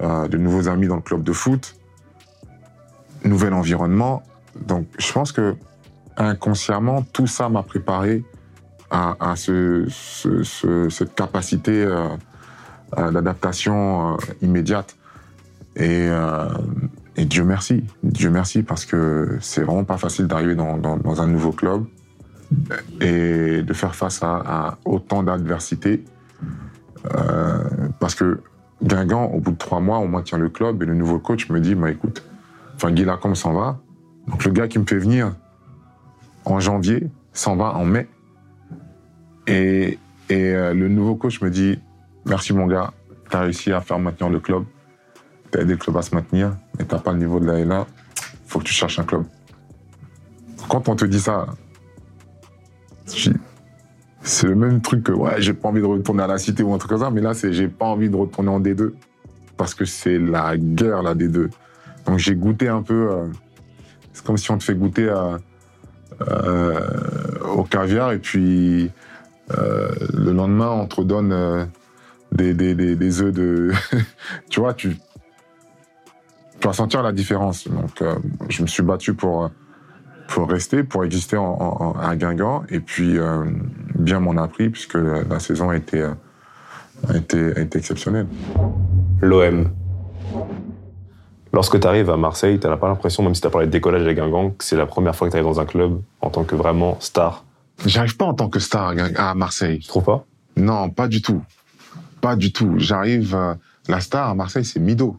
[0.00, 1.74] euh, de nouveaux amis dans le club de foot,
[3.24, 4.22] nouvel environnement.
[4.66, 5.56] Donc, je pense que
[6.16, 8.24] inconsciemment, tout ça m'a préparé
[8.90, 11.86] à, à ce, ce, ce, cette capacité
[12.98, 14.96] euh, d'adaptation euh, immédiate.
[15.76, 16.48] Et, euh,
[17.16, 21.84] Dieu merci, Dieu merci, parce que c'est vraiment pas facile d'arriver dans, un nouveau club
[23.00, 26.02] et de faire face à, autant d'adversité.
[27.14, 28.40] Euh, parce que
[28.82, 31.60] Guingamp, au bout de trois mois, on maintient le club et le nouveau coach me
[31.60, 32.22] dit, bah, écoute,
[32.76, 33.78] enfin, Guy s'en va.
[34.28, 35.34] Donc le gars qui me fait venir
[36.44, 38.08] en janvier s'en va en mai.
[39.46, 39.98] Et,
[40.30, 41.78] euh, le nouveau coach me dit,
[42.26, 42.92] merci mon gars,
[43.28, 44.64] tu as réussi à faire maintenir le club
[45.50, 47.86] t'as aidé le club à se maintenir, mais t'as pas le niveau de la L1,
[48.46, 49.24] faut que tu cherches un club.
[50.68, 51.46] Quand on te dit ça,
[54.22, 56.74] c'est le même truc que ouais, j'ai pas envie de retourner à la cité ou
[56.74, 58.92] un truc comme ça, mais là, c'est j'ai pas envie de retourner en D2.
[59.56, 61.50] parce que c'est la guerre des deux.
[62.06, 63.10] Donc j'ai goûté un peu.
[63.12, 63.26] euh,
[64.12, 65.38] c'est comme si on te fait goûter à,
[66.28, 66.80] euh,
[67.54, 68.90] au caviar et puis
[69.58, 71.64] euh, le lendemain on te redonne euh,
[72.32, 73.72] des, des, œufs de.
[74.50, 74.96] tu vois, tu,
[76.60, 77.66] tu vas sentir la différence.
[77.68, 78.14] Donc euh,
[78.48, 79.50] je me suis battu pour.
[80.30, 82.62] Pour rester, pour exister en, à Guingamp.
[82.70, 83.44] Et puis, euh,
[83.94, 86.14] bien m'en a pris, puisque la, la saison a été, euh,
[87.08, 88.26] a été, a été exceptionnelle.
[89.20, 89.70] L'OM.
[91.52, 93.72] Lorsque tu arrives à Marseille, tu n'as pas l'impression, même si tu as parlé de
[93.72, 96.30] décollage à Guingamp, que c'est la première fois que tu arrives dans un club en
[96.30, 97.44] tant que vraiment star.
[97.84, 99.80] J'arrive pas en tant que star à Marseille.
[99.80, 100.24] Tu trouves pas?
[100.56, 101.42] Non, pas du tout.
[102.20, 102.74] Pas du tout.
[102.76, 103.34] J'arrive.
[103.34, 103.54] euh,
[103.88, 105.16] la star à Marseille, c'est Mido,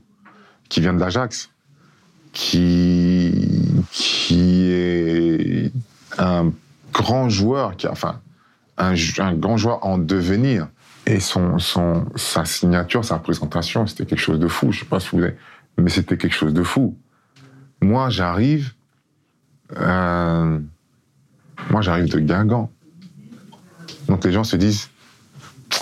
[0.69, 1.50] qui vient de l'Ajax,
[2.32, 3.61] qui,
[3.92, 5.72] qui est
[6.18, 6.52] un
[6.94, 8.22] grand joueur, qui a, enfin,
[8.78, 8.94] un,
[9.36, 10.68] grand joueur en devenir.
[11.06, 14.72] Et son, son, sa signature, sa présentation, c'était quelque chose de fou.
[14.72, 15.36] Je sais pas si vous avez,
[15.78, 16.98] mais c'était quelque chose de fou.
[17.82, 18.74] Moi, j'arrive.
[19.78, 20.60] euh,
[21.70, 22.72] moi, j'arrive de Guingamp.
[24.08, 24.90] Donc les gens se disent,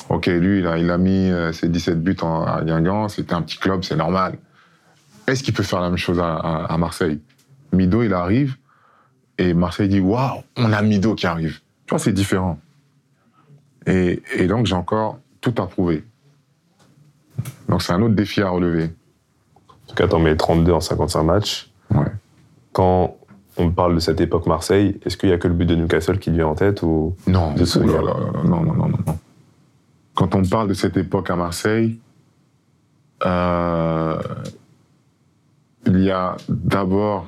[0.10, 3.34] ok, lui, il a, il a mis euh, ses 17 buts en, à Guingamp, c'était
[3.34, 4.38] un petit club, c'est normal.
[5.28, 7.22] Est-ce qu'il peut faire la même chose à Marseille?
[7.71, 8.58] Mido, il arrive,
[9.38, 11.60] et Marseille dit, waouh, on a Mido qui arrive.
[11.86, 12.60] Tu vois, c'est différent.
[13.86, 16.03] Et, et donc, j'ai encore tout à prouver.
[17.67, 18.91] Donc, c'est un autre défi à relever.
[19.69, 21.71] En tout cas, t'en mets 32 en 55 matchs.
[21.91, 22.05] Ouais.
[22.73, 23.15] Quand
[23.58, 26.19] on parle de cette époque Marseille, est-ce qu'il y a que le but de Newcastle
[26.19, 27.99] qui te vient en tête ou Non, De souvenir.
[28.01, 29.19] oh là là là là, non, non, non, non, non.
[30.15, 31.99] Quand on parle de cette époque à Marseille,
[33.25, 34.21] euh,
[35.88, 37.27] il y a d'abord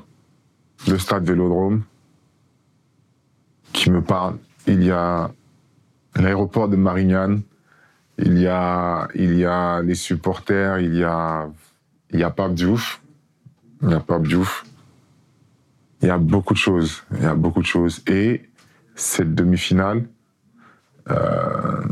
[0.87, 1.83] le stade Vélodrome
[3.73, 4.37] qui me parle.
[4.67, 5.31] Il y a
[6.15, 7.41] l'aéroport de Marignane.
[8.17, 10.79] Il y a, il y a les supporters.
[10.79, 11.49] Il y a,
[12.11, 13.01] il y a Diouf.
[13.81, 14.65] Il y a Pape Diouf.
[16.01, 17.03] Il y a beaucoup de choses.
[17.13, 18.03] Il y a beaucoup de choses.
[18.07, 18.49] Et
[18.95, 20.05] cette demi-finale
[21.09, 21.83] euh,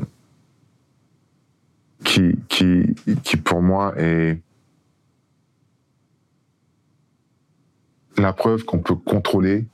[2.04, 4.40] qui, qui, qui pour moi est
[8.22, 9.66] la preuve qu'on peut contrôler,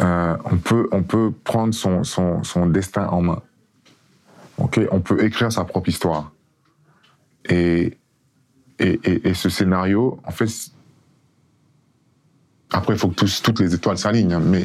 [0.00, 3.42] euh, on, peut, on peut prendre son, son, son destin en main.
[4.58, 6.32] Ok, on peut écrire sa propre histoire.
[7.48, 7.98] Et,
[8.78, 10.48] et, et, ce scénario, en fait,
[12.70, 14.64] après, il faut que tous- toutes les étoiles s'alignent, hein, mais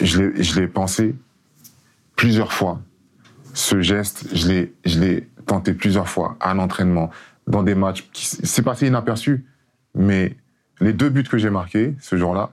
[0.00, 1.14] je l'ai- pensé
[2.16, 2.80] plusieurs fois.
[3.54, 4.48] Ce geste, je
[5.00, 7.10] l'ai, tenté plusieurs fois à l'entraînement,
[7.46, 9.46] dans des matchs c'est passé inaperçu,
[9.94, 10.36] mais
[10.80, 12.50] les deux buts que j'ai marqués ce jour-là,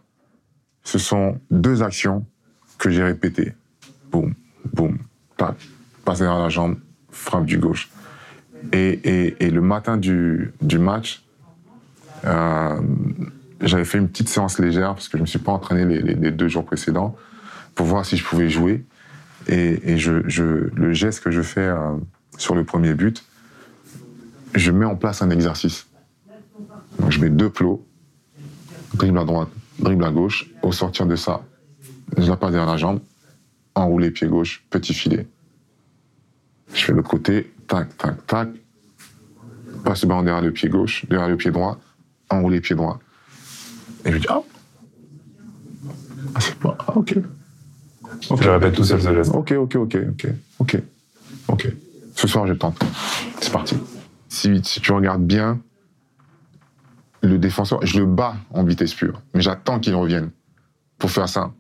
[0.84, 2.26] ce sont deux actions
[2.78, 3.54] que j'ai répétées.
[4.12, 4.34] Boum,
[4.74, 4.98] boum,
[5.38, 5.56] tac,
[6.06, 6.78] passe derrière la jambe,
[7.12, 7.90] frappe du gauche.
[8.72, 11.24] Et, le matin du, match,
[12.26, 12.80] euh,
[13.62, 16.48] j'avais fait une petite séance légère parce que je me suis pas entraîné les, deux
[16.48, 17.16] jours précédents
[17.76, 18.86] pour voir si je pouvais jouer.
[19.48, 21.96] Et, le geste que je fais euh,
[22.38, 23.26] sur le premier but,
[24.56, 25.88] je mets en place un exercice.
[27.00, 27.86] Donc je mets deux plots,
[28.94, 30.50] dribble à droite, dribble à gauche.
[30.62, 31.42] Au sortir de ça,
[32.18, 33.00] je la passe derrière la jambe,
[33.76, 35.28] enroulé pied gauche, petit filet.
[36.74, 38.50] Je fais l'autre côté, tac, tac, tac.
[39.84, 41.80] Passe le ballon derrière le pied gauche, derrière le pied droit,
[42.30, 43.00] enroulé pied droit.
[44.06, 44.42] Et je dis, ah,
[46.36, 47.18] ah c'est pas, ah, ok.
[48.30, 48.42] Ok.
[48.42, 49.32] Je répète tout seul ce geste.
[49.34, 50.28] Ok, ok, ok, ok,
[50.60, 50.82] ok,
[51.48, 51.68] ok.
[52.16, 52.80] Ce soir, je tente.
[53.42, 53.76] C'est parti.
[54.30, 55.60] Si, si tu regardes bien,
[57.24, 60.30] le défenseur, je le bats en vitesse pure, mais j'attends qu'il revienne
[60.98, 61.52] pour faire ça.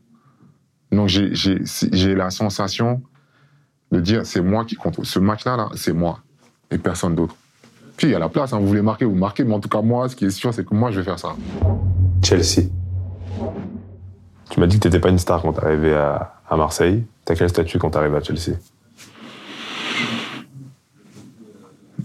[0.91, 3.01] Donc j'ai- la sensation
[3.91, 5.05] de dire c'est moi qui contrôle.
[5.05, 6.19] Ce match-là, là, c'est moi
[6.69, 7.35] et personne d'autre.
[7.97, 9.69] Puis il y a la place, hein, vous voulez marquer, vous marquez, mais en tout
[9.69, 11.29] cas, moi, ce qui est sûr, c'est que moi, je vais faire ça.
[12.23, 12.67] Chelsea.
[14.49, 17.05] Tu m'as dit que t'étais pas une star quand t'es arrivé à, à Marseille.
[17.25, 18.57] T'as quel statut quand t'arrives à Chelsea?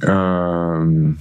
[0.04, 1.12] Euh,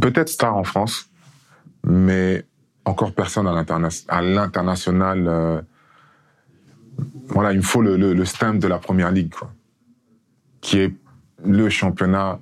[0.00, 1.08] Peut-être star en France,
[1.84, 2.44] mais
[2.84, 5.24] encore personne à l'interna- à l'international.
[5.26, 5.60] euh,
[7.28, 9.50] Voilà, il me faut le, le, stamp de la première ligue, quoi,
[10.60, 10.94] qui est
[11.44, 12.38] le championnat,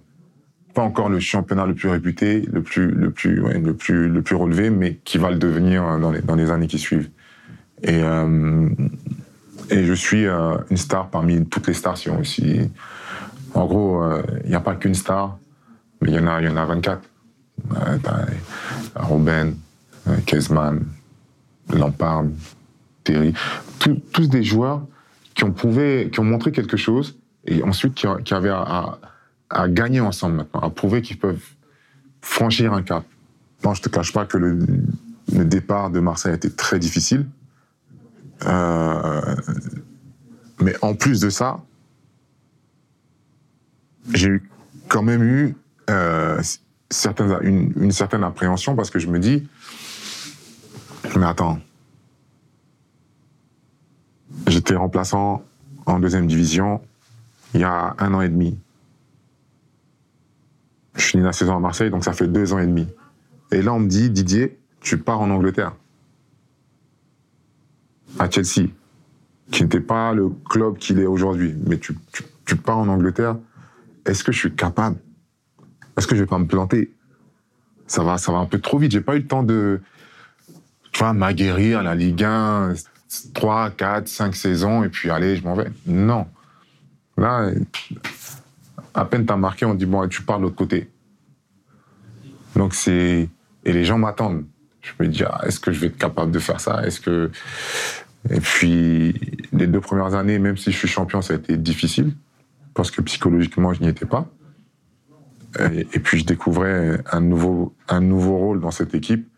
[0.75, 4.37] pas encore le championnat le plus réputé, le plus, le plus, le plus, le plus
[4.37, 7.11] relevé, mais qui va le devenir euh, dans les, dans les années qui suivent.
[7.83, 8.69] Et, euh,
[9.71, 11.97] et je suis une star parmi toutes les stars.
[11.97, 12.71] Si on, si,
[13.55, 14.03] en gros,
[14.45, 15.39] il n'y a pas qu'une star,
[16.01, 17.01] mais il y il y en a 24.
[18.95, 19.55] Robben,
[20.09, 20.85] euh, Kezman,
[21.73, 22.25] Lampard,
[23.05, 23.35] Terry,
[23.79, 24.83] tous des joueurs
[25.35, 28.99] qui ont montré quelque chose, et ensuite qui, avaient à,
[29.69, 31.43] gagner ensemble maintenant, à prouver qu'ils peuvent
[32.23, 33.05] franchir un cap.
[33.63, 34.59] Bon, je te cache pas que le,
[35.33, 37.27] le départ de Marseille a été très difficile.
[38.47, 39.37] Euh,
[40.61, 41.61] mais en plus de ça,
[44.13, 44.41] j'ai
[44.89, 45.57] quand même eu
[45.91, 46.41] euh,
[47.43, 49.49] une, une, certaine appréhension parce que je me dis,
[51.17, 51.59] mais attends,
[54.47, 55.43] j'étais remplaçant
[55.87, 56.81] en deuxième division
[57.55, 58.59] il y a un an et demi.
[60.97, 62.87] Je finis la saison à Marseille, donc ça fait deux ans et demi.
[63.53, 65.73] Et là, on me dit, Didier, tu pars en Angleterre,
[68.19, 68.69] à Chelsea,
[69.51, 71.97] qui n'était pas le club qu'il est aujourd'hui, mais tu,
[72.45, 73.37] tu, pars en Angleterre,
[74.05, 74.97] est-ce que je suis capable
[75.97, 76.91] Est-ce que je vais pas me planter
[77.87, 78.93] Ça va, ça va un peu trop vite.
[78.93, 79.81] J'ai pas eu le temps de,
[80.93, 82.75] tu vois, m'aguerrir à la Ligue 1,
[83.35, 85.71] 3, 4, 5 saisons, et puis allez, je m'en vais.
[85.87, 86.27] Non.
[87.17, 87.51] Là,
[88.95, 90.91] à peine t'as marqué, on dit bon, tu pars de l'autre côté.
[92.57, 93.29] Donc c'est
[93.65, 94.45] et les gens m'attendent.
[94.83, 96.85] Je me dis ah, est-ce que je vais être capable de faire ça?
[96.87, 97.31] Est-ce que
[98.31, 102.15] et puis les deux premières années, même si je suis champion, ça a été difficile
[102.75, 104.29] parce que psychologiquement je n'y étais pas.
[105.59, 109.29] Et, puis je découvrais un nouveau un nouveau rôle dans cette équipe.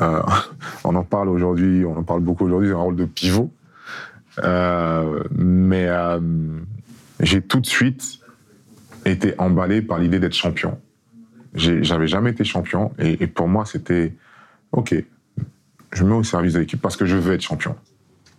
[0.00, 0.22] Euh,
[0.84, 3.50] on en parle aujourd'hui, on en parle beaucoup aujourd'hui, un rôle de pivot.
[4.42, 6.18] Euh, mais euh,
[7.20, 8.18] j'ai tout de suite
[9.04, 10.78] été emballé par l'idée d'être champion.
[11.54, 14.12] J'avais jamais été champion et, pour moi c'était
[14.72, 14.96] ok,
[15.92, 17.76] je me mets au service de l'équipe parce que je veux être champion.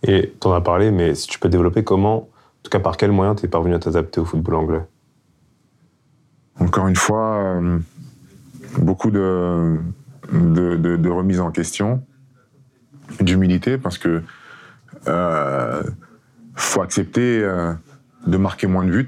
[0.02, 2.28] Et tu en as parlé, mais si tu peux développer comment, en
[2.62, 4.82] tout cas par quel moyen tu es parvenu à t'adapter au football anglais?
[6.58, 7.78] Encore une fois, euh,
[8.78, 9.78] beaucoup de,
[10.32, 12.02] de, remise en question,
[13.20, 14.22] d'humilité parce que
[15.06, 15.82] euh,
[16.54, 17.72] faut accepter euh,
[18.26, 19.06] de marquer moins de buts.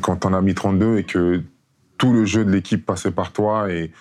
[0.00, 1.42] Quand on a mis 32 et que
[1.96, 3.92] tout le jeu de l'équipe passait par toi et,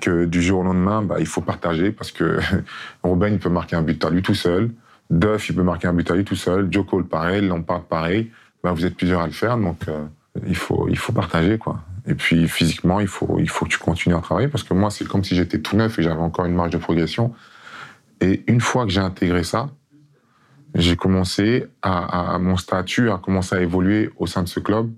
[0.00, 2.40] que du jour au lendemain, bah, il faut partager parce que
[3.02, 4.70] Robin, il peut marquer un but à lui tout seul.
[5.10, 6.68] Duff, il peut marquer un but à lui tout seul.
[6.70, 7.46] Joe Cole, pareil.
[7.46, 8.30] Lampard, pareil.
[8.62, 9.86] Bah, vous êtes plusieurs à le faire, donc
[10.46, 11.80] il, faut, il faut partager, quoi.
[12.06, 14.90] Et puis physiquement, il faut, il faut que tu continues à travailler parce que moi,
[14.90, 17.32] c'est comme si j'étais tout neuf et j'avais encore une marge de progression.
[18.20, 19.70] Et une fois que j'ai intégré ça,
[20.74, 24.90] j'ai commencé à, à, mon statut a commencé à évoluer au sein de ce club.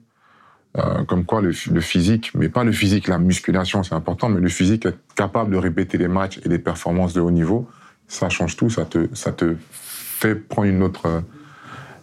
[0.78, 4.40] Euh, comme quoi le, le, physique, mais pas le physique, la musculation c'est important, mais
[4.40, 7.66] le physique, être capable de répéter les matchs et les performances de haut niveau,
[8.08, 11.22] ça change tout, ça te, ça te fait prendre une autre,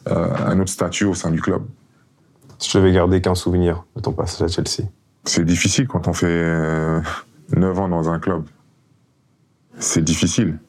[0.07, 1.61] euh, un autre statut au sein du club.
[2.59, 4.89] Si je devais garder qu'un souvenir de ton passage à Chelsea
[5.25, 7.01] C'est difficile quand on fait euh,
[7.55, 8.45] 9 ans dans un club.
[9.79, 10.59] C'est difficile.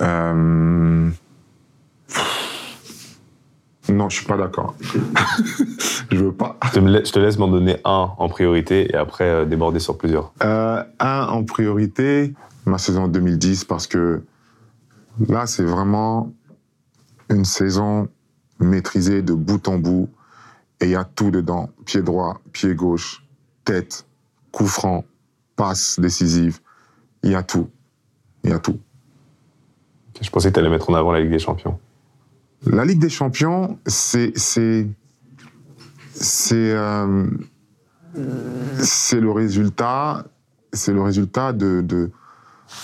[0.00, 1.10] Euh,
[3.88, 4.74] non, je suis pas d'accord.
[6.10, 6.58] je veux pas.
[6.74, 10.32] Je te, laisse m'en donner un en priorité et après euh, déborder sur plusieurs.
[10.44, 12.34] Euh, un en priorité,
[12.66, 14.22] ma saison 2010, parce que
[15.28, 16.32] là, c'est vraiment
[17.30, 18.08] une saison
[18.60, 20.08] maîtrisée de bout en bout
[20.80, 21.70] et il y a tout dedans.
[21.84, 23.24] Pied droit, pied gauche,
[23.64, 24.06] tête,
[24.52, 25.04] coup franc,
[25.56, 26.60] passe décisive.
[27.22, 27.68] Il y a tout.
[28.44, 28.78] Il y a tout.
[30.20, 31.78] Je pensais que tu allais mettre en avant la Ligue des Champions.
[32.64, 34.86] La Ligue des Champions, c'est c'est
[36.12, 37.28] c'est euh,
[38.78, 40.24] c'est le résultat
[40.72, 42.10] c'est le résultat de de,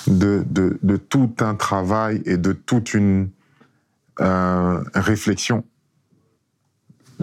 [0.07, 3.31] de de, de tout un travail et de toute une
[4.21, 5.65] euh, réflexion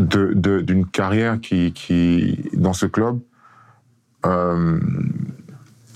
[0.02, 3.20] d'une carrière qui qui dans ce club
[4.26, 4.80] euh,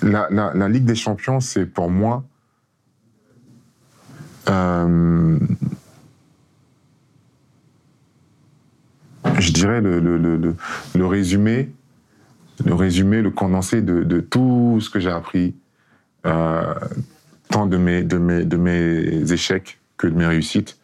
[0.01, 2.23] la, la, la, Ligue des Champions c'est pour moi
[4.49, 5.39] euh,
[9.39, 10.55] je dirais, le, le, le,
[10.95, 11.71] le, résumé,
[12.65, 15.55] le résumé, le condensé de, de tout ce que j'ai appris,
[16.25, 16.73] euh,
[17.49, 20.77] tant de mes, de, mes, de mes échecs que de mes réussites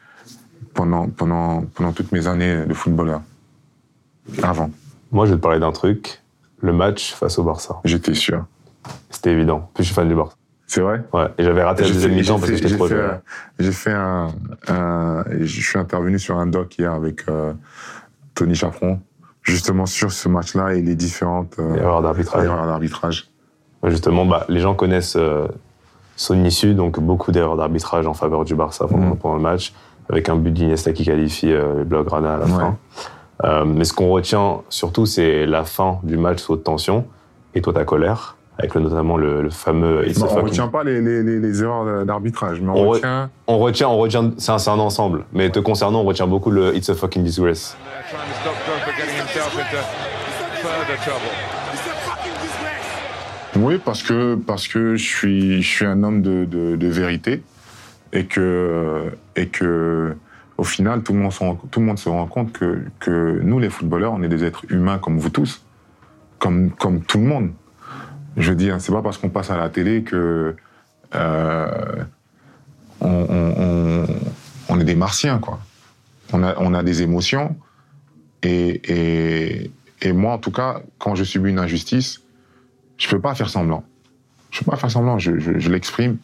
[0.73, 3.21] pendant, pendant, pendant toutes mes années de footballeur.
[4.43, 4.69] Avant.
[5.11, 6.21] Moi, je vais te parler d'un truc.
[6.61, 7.79] Le match face au Barça.
[7.83, 8.45] J'étais sûr.
[9.09, 9.69] C'était évident.
[9.73, 10.35] Puis je suis fan du Barça.
[10.71, 11.03] C'est vrai?
[11.11, 13.19] Ouais, et j'avais raté la deuxième mi-temps parce que j'étais trop jeune.
[13.59, 14.29] J'ai fait un,
[14.69, 17.51] un, Je suis intervenu sur un doc hier avec euh,
[18.35, 19.01] Tony Chaperon,
[19.43, 22.45] justement sur ce match-là et les différentes euh, erreurs d'arbitrage.
[22.45, 23.29] d'arbitrage.
[23.83, 25.45] Justement, bah, les gens connaissent euh,
[26.15, 29.35] son issue, donc beaucoup d'erreurs d'arbitrage en faveur du Barça pendant, mm.
[29.35, 29.73] le match,
[30.09, 32.77] avec un but d'Iniesta qui qualifie euh, les Blaugrana à la fin.
[33.43, 37.05] Euh, mais ce qu'on retient surtout, c'est la fin du match sous haute tension
[37.55, 40.43] et toi ta colère avec le- notamment le, le fameux It's a Bon, on fucking-
[40.49, 43.29] retient pas les, les, les, les erreurs d'arbitrage, mais on, On re- retient.
[43.47, 45.25] On retient, on retient, c'est un, ensemble.
[45.33, 47.75] Mais te concernant, on retient beaucoup le It's a fucking disgrace.
[53.57, 57.41] Oui, parce que, parce que je, suis, je suis un homme de, de, de vérité
[58.13, 60.15] et que, et que,
[60.57, 61.31] au final, tout le monde
[61.99, 65.29] se rend, compte que, que nous, les footballeurs, on est des êtres humains comme vous
[65.29, 65.65] tous,
[66.39, 67.51] comme, comme tout le monde.
[68.37, 70.55] Je veux dire, c'est pas parce qu'on passe à la télé que
[71.15, 72.03] euh,
[73.01, 75.59] on, est des martiens, quoi.
[76.33, 77.55] On a, on a des émotions
[78.43, 82.21] et, et, moi, en tout cas, quand je subis une injustice,
[82.97, 83.83] je peux pas faire semblant.
[84.49, 86.17] Je peux pas faire semblant, je, je l'exprime.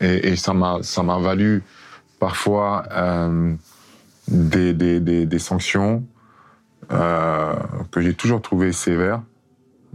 [0.00, 1.62] Et, ça m'a ça m'a valu
[2.18, 3.54] parfois euh,
[4.28, 6.04] des, des, des, sanctions
[6.90, 7.54] euh,
[7.90, 9.22] que j'ai toujours trouvées sévères.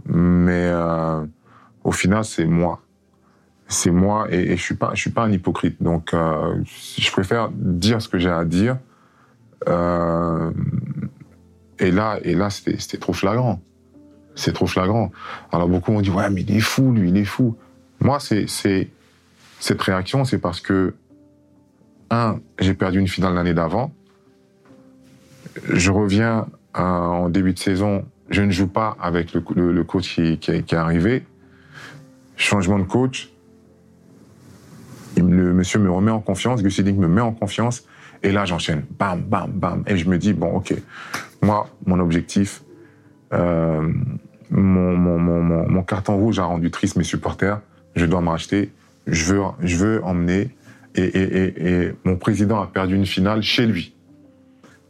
[0.06, 1.24] Mais euh,
[1.84, 2.80] au final, c'est moi.
[3.68, 5.82] C'est moi et, je suis pas je suis pas un hypocrite.
[5.82, 8.78] Donc je préfère dire ce que j'ai à dire.
[11.78, 13.60] Et là et là c'était trop flagrant.
[14.34, 15.12] C'est trop flagrant.
[15.52, 17.56] Alors beaucoup m'ont dit ouais mais il est fou lui, il est fou.
[18.00, 18.88] Moi c'est
[19.60, 20.94] cette réaction c'est parce que
[22.10, 23.92] un j'ai perdu une finale l'année d'avant.
[25.68, 26.46] Je reviens
[26.76, 29.40] euh, en début de saison, je ne joue pas avec le,
[29.84, 31.24] coach qui, est- arrivé.
[32.36, 33.30] Changement de coach.
[35.16, 37.84] Le monsieur me remet en confiance, Gus me met en confiance,
[38.22, 40.72] et là j'enchaîne, bam, bam, bam, et je me dis bon ok,
[41.42, 42.62] moi mon objectif,
[43.32, 43.92] euh,
[44.50, 47.60] mon, mon carton rouge a rendu triste mes supporters.
[47.96, 48.72] Je dois me racheter.
[49.10, 50.56] Je veux, je veux emmener.
[50.94, 53.94] Et, mon président a perdu une finale chez lui.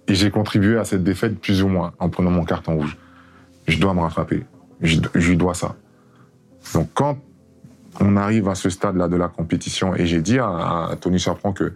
[0.09, 2.97] Et j'ai contribué à cette défaite plus ou moins en prenant mon carton rouge.
[3.69, 4.45] Je dois me rattraper.
[4.81, 5.77] Je, lui dois ça.
[6.75, 7.19] Donc quand
[8.01, 11.53] on arrive à ce stade-là de la compétition, et j'ai dit à, à Tony Chaperon
[11.53, 11.75] que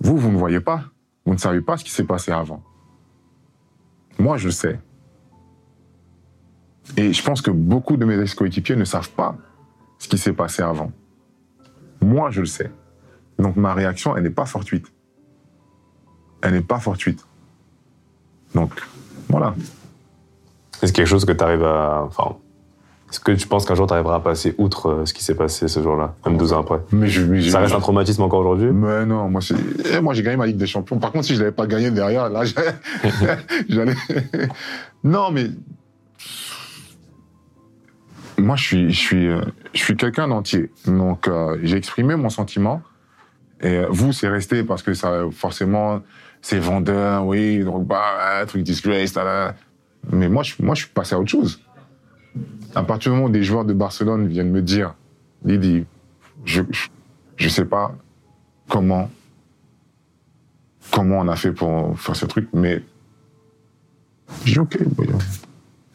[0.00, 0.84] vous, vous ne voyez pas.
[1.24, 2.62] Vous ne savez pas ce qui s'est passé avant.
[4.18, 4.80] Moi, je sais.
[6.96, 9.36] Et je pense que beaucoup de mes ex-coéquipiers ne savent pas
[9.98, 10.90] ce qui s'est passé avant.
[12.00, 12.70] Moi, je le sais.
[13.38, 14.86] Donc ma réaction, elle n'est pas fortuite.
[16.42, 17.24] Elle n'est pas fortuite.
[18.54, 18.72] Donc,
[19.28, 19.54] voilà.
[20.82, 22.04] Est-ce quelque chose que tu arrives à.
[22.04, 22.36] Enfin,
[23.10, 25.34] est-ce que tu penses qu'un jour tu arriveras à passer outre euh, ce qui s'est
[25.34, 26.80] passé ce jour-là, même 12 ans après?
[26.92, 28.70] Mais je, mais Ça reste un traumatisme encore aujourd'hui?
[28.70, 29.54] Mais non, moi, c'est-
[29.92, 30.98] eh, moi j'ai gagné ma Ligue des Champions.
[30.98, 32.42] Par contre, si je l'avais pas gagné derrière, là,
[33.68, 33.94] j'allais.
[35.04, 35.46] non, mais
[38.38, 39.28] moi, je suis, je suis,
[39.74, 40.70] je suis quelqu'un d'entier.
[40.86, 42.82] Donc, euh, j'ai exprimé mon sentiment.
[43.60, 46.00] Et vous, c'est resté parce que ça, forcément,
[46.42, 49.54] c'est vendeur, oui, bah, truc disgrace, là, là.
[50.12, 51.60] Mais moi, je, moi, je suis passé à autre chose.
[52.74, 54.94] À partir du moment où des joueurs de Barcelone viennent me dire,
[55.42, 55.84] Didi,
[56.44, 56.88] je, je,
[57.36, 57.94] je sais pas
[58.68, 59.10] comment,
[60.92, 62.82] comment on a fait pour faire ce truc, mais
[64.44, 64.78] dis ok.
[64.94, 65.18] voyons.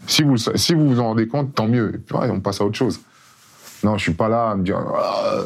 [0.08, 1.96] Si vous, si vous vous en rendez compte, tant mieux.
[1.96, 3.00] Et puis, ouais, on passe à autre chose.
[3.84, 5.40] Non, je suis pas là à me dire Ah,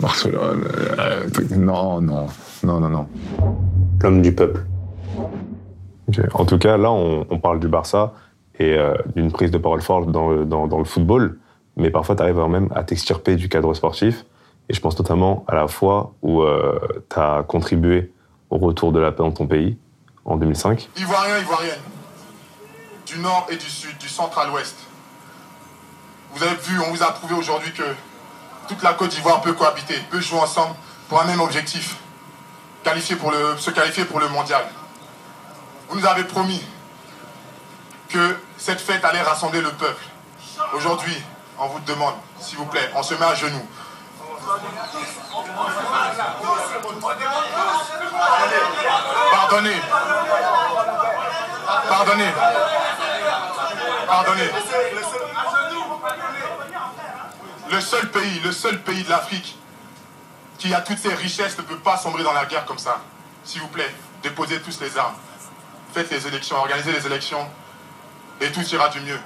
[0.00, 0.64] Barcelone.
[0.98, 1.24] euh,
[1.56, 2.26] non, non,
[2.64, 3.06] non, non, non.
[4.02, 4.62] L'homme du peuple.
[6.34, 8.12] En tout cas, là, on, on parle du Barça
[8.58, 11.38] et euh, d'une prise de parole forte dans le, dans, dans le football,
[11.76, 14.26] mais parfois, tu arrives même à t'extirper du cadre sportif.
[14.68, 16.42] Et je pense notamment à la fois où
[17.10, 18.12] tu as contribué
[18.50, 19.76] au retour de la paix dans ton pays,
[20.24, 20.88] en 2005.
[20.98, 21.80] Ivoiriens, Ivoiriennes,
[23.12, 24.74] du nord et du sud, du centre à l'ouest.
[26.32, 27.82] Vous avez vu, on vous a prouvé aujourd'hui que
[28.68, 30.74] toute la Côte d'Ivoire peut cohabiter, peut jouer ensemble
[31.08, 31.96] pour un même objectif,
[32.82, 34.64] qualifier pour le, se qualifier pour le mondial.
[35.88, 36.64] Vous nous avez promis
[38.08, 40.04] que cette fête allait rassembler le peuple.
[40.72, 41.16] Aujourd'hui,
[41.58, 43.68] on vous demande, s'il vous plaît, on se met à genoux.
[49.32, 49.80] Pardonnez.
[51.88, 52.32] Pardonnez.
[54.12, 54.50] Pardonnez.
[57.72, 59.56] Le seul pays, le seul pays de l'Afrique
[60.58, 63.00] qui a toutes ses richesses ne peut pas sombrer dans la guerre comme ça.
[63.42, 63.88] S'il vous plaît,
[64.22, 65.14] déposez tous les armes.
[65.94, 67.46] Faites les élections, organisez les élections
[68.42, 69.18] et tout ira du mieux.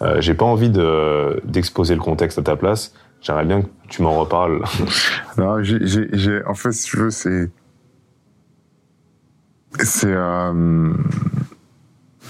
[0.00, 2.92] Euh, J'ai pas envie de- d'exposer le contexte à ta place.
[3.20, 4.62] J'aimerais bien que tu m'en reparles.
[5.36, 7.50] Non, j'ai, j'ai, j'ai- en fait, si tu veux, c'est.
[9.80, 10.06] C'est.
[10.12, 10.92] euh,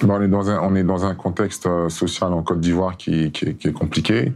[0.02, 3.30] on, est dans un, on est dans un contexte euh, social en Côte d'Ivoire qui,
[3.32, 4.32] qui, est- compliqué.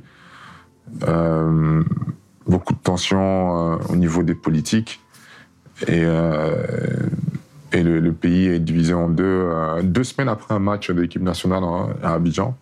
[1.07, 1.83] Euh,
[2.47, 5.01] beaucoup de tensions euh, au niveau des politiques.
[5.87, 6.03] Et,
[7.73, 9.49] et le, pays est divisé en deux.
[9.85, 12.57] deux semaines après un match de l'équipe nationale en- à Abidjan.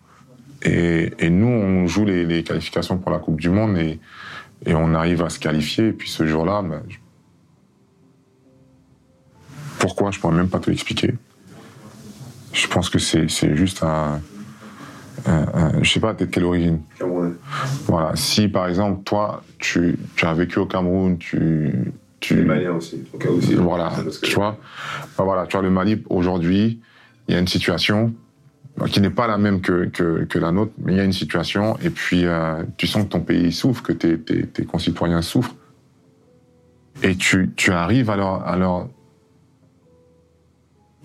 [0.61, 3.99] Et, et nous, on joue les, qualifications pour la Coupe du Monde et,
[4.65, 5.87] et on arrive à se qualifier.
[5.87, 6.97] Et puis ce jour-là, ben, je-
[9.79, 11.15] pourquoi, je pourrais même pas te l'expliquer.
[12.53, 14.19] Je pense que c'est juste un,
[15.25, 16.79] un, un- Je sais pas, t'es de quelle origine
[17.87, 18.15] Voilà.
[18.15, 21.91] Si, par exemple, toi, tu, tu as vécu au Cameroun, tu...
[22.19, 23.53] tu aussi, au cas aussi.
[23.55, 23.91] voilà,
[24.23, 24.57] tu vois?
[25.17, 26.79] Ben voilà, tu vois, le Mali, aujourd'hui,
[27.27, 28.13] il y a une situation
[28.89, 31.11] qui n'est pas la même que, que, que la nôtre, mais il y a une
[31.13, 35.23] situation, et puis euh, tu sens que ton pays souffre, que tes, tes, tes concitoyens
[35.23, 35.55] souffrent,
[37.01, 38.87] et tu, tu arrives à leur, à leur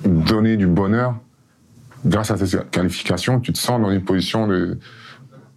[0.05, 1.15] donner du bonheur
[2.05, 4.79] grâce à tes qualifications, tu te sens dans une position de,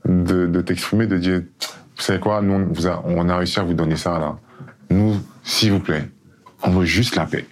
[0.06, 1.42] de, t'exprimer, de dire,
[1.96, 2.54] vous savez quoi, nous,
[3.06, 4.38] on, a, réussi à vous donner ça, là.
[4.90, 6.10] Nous, s'il vous plaît,
[6.64, 7.46] on veut juste la paix.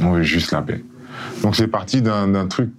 [0.00, 0.84] On veut juste la paix.
[1.42, 2.70] Donc c'est parti d'un truc,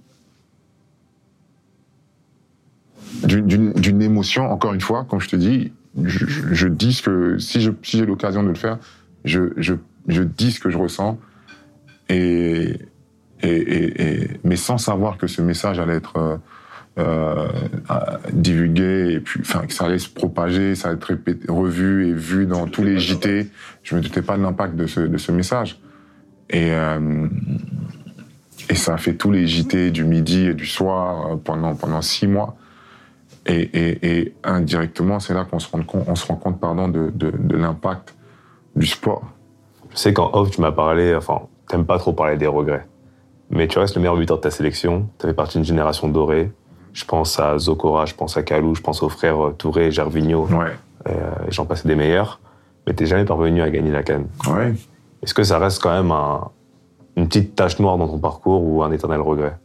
[3.24, 5.72] d'une- émotion, encore une fois, comme je te dis,
[6.04, 8.78] je, dis ce que, si je- si j'ai l'occasion de le faire,
[9.24, 9.74] je, je,
[10.06, 11.18] je dis ce que je ressens,
[12.08, 12.78] et,
[13.42, 16.36] et, et, et- mais sans savoir que ce message allait être euh,
[16.98, 17.48] euh,
[18.32, 22.12] divulgué, et puis, enfin, que ça allait se propager, ça allait être répété, revu et
[22.12, 23.48] vu dans tous les JT.
[23.84, 25.78] Je me doutais pas de l'impact de ce, de ce message.
[26.50, 27.28] Et, euh,
[28.68, 32.26] et ça a fait tous les JT du midi et du soir pendant, pendant six
[32.26, 32.56] mois.
[33.46, 36.88] Et, et, et indirectement, c'est là qu'on se rend compte, on se rend compte pardon,
[36.88, 38.14] de, de, de l'impact
[38.76, 39.24] du sport.
[39.92, 42.86] Je sais qu'en off, tu m'as parlé, enfin, t'aimes pas trop parler des regrets.
[43.50, 45.08] Mais tu restes le meilleur buteur de ta sélection.
[45.18, 46.52] Tu fais partie d'une génération dorée.
[46.92, 49.90] Je pense à Zokora, je pense à Kalou, je pense aux frères euh, Touré et
[49.90, 50.46] Gervinho.
[50.46, 50.72] Ouais.
[51.08, 52.40] Euh, J'en passais des meilleurs.
[52.86, 54.26] Mais t'es jamais parvenu à gagner la canne.
[54.48, 54.74] Ouais.
[55.22, 56.48] Est-ce que ça reste quand même un-
[57.16, 59.56] une petite tache noire dans ton parcours ou un éternel regret?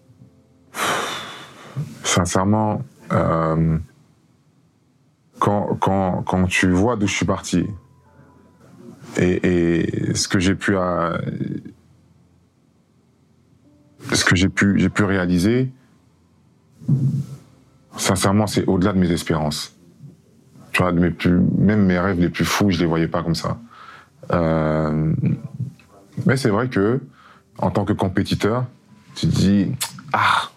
[2.04, 2.82] Sincèrement,
[3.12, 3.78] euh,
[5.40, 7.66] quand, quand, quand tu vois d'où je suis parti
[9.18, 11.18] et, et ce que j'ai pu, à-
[14.12, 15.72] ce que j'ai pu, j'ai pu réaliser,
[17.98, 19.76] sincèrement, c'est au-delà de mes espérances.
[20.72, 23.36] Tu vois, mes plus, même mes rêves les plus fous, je les voyais pas comme
[23.36, 23.60] ça.
[24.32, 25.14] Euh,
[26.26, 27.00] mais c'est vrai que,
[27.60, 28.66] en tant que compétiteur,
[29.16, 29.72] tu te dis,
[30.12, 30.50] ah,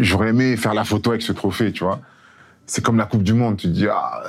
[0.00, 2.00] j'aurais aimé faire la photo avec ce trophée, tu vois.
[2.66, 4.24] C'est comme la Coupe du Monde, tu te dis, ah,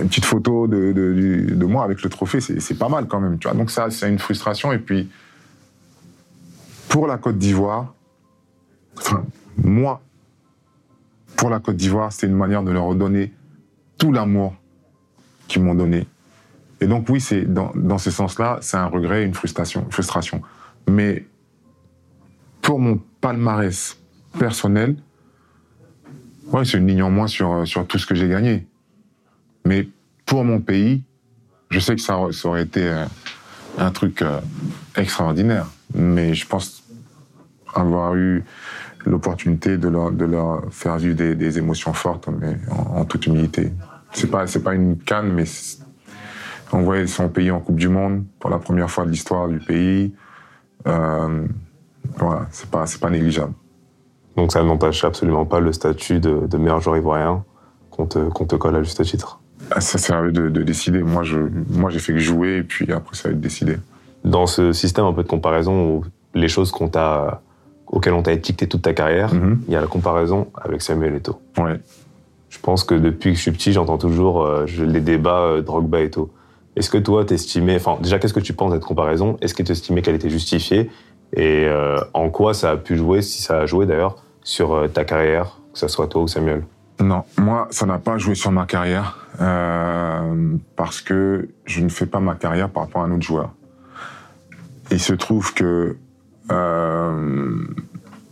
[0.00, 3.48] une petite photo de, moi avec le trophée, c'est c'est pas mal quand même, tu
[3.48, 3.56] vois.
[3.56, 4.72] Donc ça, c'est une frustration.
[4.72, 5.08] Et puis,
[6.88, 7.94] pour la Côte d'Ivoire,
[8.98, 9.24] enfin,
[9.62, 10.00] moi,
[11.36, 13.32] pour la Côte d'Ivoire, c'était une manière de leur redonner
[13.98, 14.54] tout l'amour
[15.48, 16.06] qu'ils m'ont donné.
[16.80, 20.42] Et donc oui, c'est dans, ce sens-là, c'est un regret, une frustration, une frustration.
[20.88, 21.26] Mais
[22.60, 23.98] pour mon palmarès
[24.38, 24.96] personnel,
[26.52, 28.66] ouais, c'est une ligne en moins sur tout ce que j'ai gagné.
[29.66, 29.88] Mais
[30.24, 31.02] pour mon pays,
[31.70, 33.04] je sais que ça, aurait- été euh,
[33.78, 34.40] un truc euh,
[34.96, 35.66] extraordinaire.
[35.92, 36.84] Mais je pense
[37.74, 38.44] avoir eu
[39.04, 43.72] l'opportunité de leur, faire vivre des, émotions fortes, mais en, toute humilité.
[44.12, 45.82] C'est pas, pas une canne, mais c'est-
[46.72, 50.14] envoyer son pays en Coupe du Monde pour la première fois de l'histoire du pays,
[50.86, 51.46] euh,
[52.18, 53.52] voilà, c'est pas, pas négligeable.
[54.36, 57.44] Donc ça n'entache absolument pas le statut de, meilleur joueur ivoirien
[57.90, 59.40] qu'on te colle à juste titre.
[59.70, 61.02] Ah, Ça, eux de, de décider.
[61.02, 61.38] Moi, je,
[61.70, 63.76] moi, j'ai fait que jouer, et puis après, ça va être décidé.
[64.24, 66.04] Dans ce système un peu de comparaison où
[66.34, 67.42] les choses qu'on t'a,
[67.86, 69.60] auxquelles on t'a étiqueté toute ta carrière, Mhm.
[69.68, 71.40] il y a la comparaison avec Samuel Eto'o.
[71.58, 71.80] Ouais.
[72.48, 76.00] Je pense que depuis que je suis petit, j'entends toujours euh, les débats euh, Drogba
[76.00, 76.30] et tout.
[76.74, 79.36] Est-ce que toi, t'estimais, enfin, déjà, qu'est-ce que tu penses de cette comparaison?
[79.40, 80.90] Est-ce que tu estimais qu'elle était justifiée?
[81.34, 84.86] Et euh, en quoi ça a pu jouer, si ça a joué d'ailleurs, sur euh,
[84.88, 86.62] ta carrière, que ce soit toi ou Samuel?
[87.00, 92.06] Non, moi, ça n'a pas joué sur ma carrière euh, parce que je ne fais
[92.06, 93.52] pas ma carrière par rapport à un autre joueur.
[94.90, 95.96] Il se trouve que
[96.50, 97.64] euh,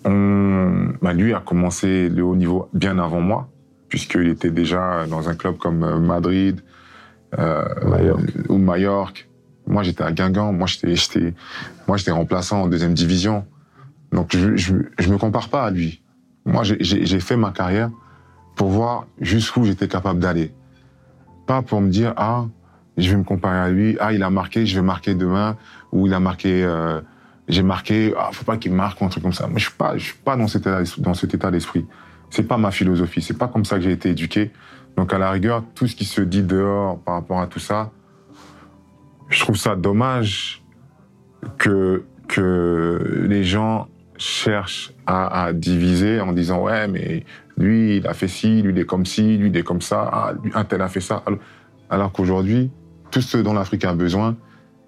[0.04, 3.48] on, bah, lui a commencé le haut niveau bien avant moi,
[3.88, 6.62] puisqu'il était déjà dans un club comme Madrid
[7.38, 8.30] euh, Majorque.
[8.48, 9.28] ou Majorque.
[9.66, 10.52] Moi, j'étais à Guingamp.
[10.52, 11.34] Moi, j'étais, j'étais,
[11.86, 13.44] moi, j'étais remplaçant en deuxième division.
[14.12, 16.02] Donc, je, je, je me compare pas à lui.
[16.46, 17.90] Moi, j'ai fait ma carrière
[18.54, 20.52] pour voir jusqu'où j'étais capable d'aller.
[21.46, 22.46] Pas pour me dire, ah,
[22.96, 25.56] je vais me comparer à lui, ah, il a marqué, je vais marquer demain,
[25.92, 27.00] ou il a marqué, euh,
[27.48, 29.46] j'ai marqué, ah, faut pas qu'il marque, ou un truc comme ça.
[29.46, 31.86] Moi, je suis pas, je suis pas dans cet état, dans cet état d'esprit.
[32.30, 34.50] C'est pas ma philosophie, c'est pas comme ça que j'ai été éduqué.
[34.96, 37.90] Donc, à la rigueur, tout ce qui se dit dehors par rapport à tout ça,
[39.28, 40.62] je trouve ça dommage
[41.58, 47.24] que, que les gens cherchent à, diviser en disant ouais mais
[47.56, 50.08] lui il a fait ci, lui il est comme ci, lui il est comme ça,
[50.12, 51.22] ah, un tel a fait ça.
[51.90, 52.70] Alors, qu'aujourd'hui,
[53.10, 54.36] tout ce dont l'Afrique a besoin,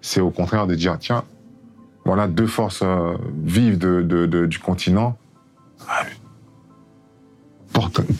[0.00, 1.24] c'est au contraire de dire tiens,
[2.04, 5.16] voilà deux forces euh, vives du continent,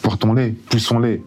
[0.02, 1.24] portons-les, poussons-les.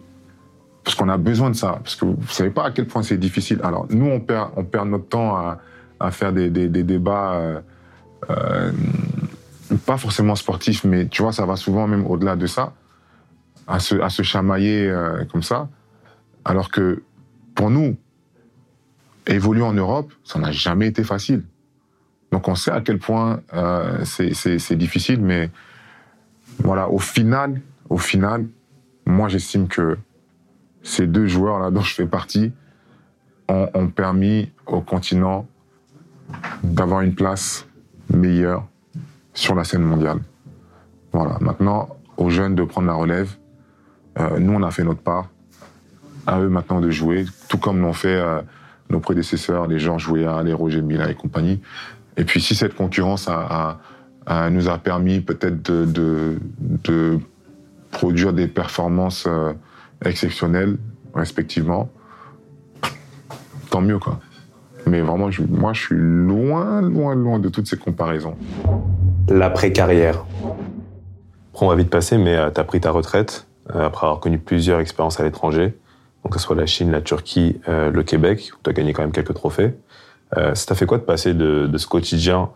[0.84, 1.78] Parce qu'on a besoin de ça.
[1.82, 3.60] Parce que vous ne savez pas à quel point c'est difficile.
[3.62, 7.60] Alors, nous, on perd, on perd notre temps à, faire des, débats, euh,
[8.30, 8.72] euh,
[9.84, 12.72] pas forcément sportifs, mais tu vois, ça va souvent même au-delà de ça,
[13.70, 15.68] à se, chamailler euh, comme ça.
[16.44, 17.02] Alors que
[17.54, 17.96] pour nous,
[19.26, 21.44] évoluer en Europe, ça n'a jamais été facile.
[22.32, 23.40] Donc on sait à quel point
[24.04, 25.50] c'est difficile, mais
[26.58, 28.46] voilà, au final, au final,
[29.06, 29.98] moi j'estime que
[30.82, 32.52] ces deux joueurs-là dont je fais partie
[33.48, 35.46] ont, permis au continent
[36.62, 37.66] d'avoir une place
[38.12, 38.64] meilleure
[39.34, 40.20] sur la scène mondiale.
[41.12, 41.36] Voilà.
[41.40, 43.36] Maintenant, aux jeunes de prendre la relève.
[44.18, 45.28] Euh, nous, on a fait notre part.
[46.26, 48.40] À eux maintenant de jouer, tout comme l'ont fait euh,
[48.90, 51.60] nos prédécesseurs, les Georges Weah, les Roger Mila et compagnie.
[52.16, 53.28] Et puis, si cette concurrence
[54.50, 56.38] nous a permis peut-être de,
[57.90, 59.52] produire des performances euh,
[60.04, 60.76] exceptionnelles,
[61.14, 61.88] respectivement,
[63.70, 64.20] tant mieux, quoi.
[64.86, 68.36] Mais vraiment, moi, je suis loin, loin, loin de toutes ces comparaisons.
[69.28, 70.24] L'après-carrière.
[71.54, 75.20] On va vite passer, mais tu as pris ta retraite après avoir connu plusieurs expériences
[75.20, 75.74] à l'étranger,
[76.30, 79.12] que ce soit la Chine, la Turquie, le Québec, où tu as gagné quand même
[79.12, 79.74] quelques trophées.
[80.34, 82.50] ça t'a fait quoi de passer de, ce quotidien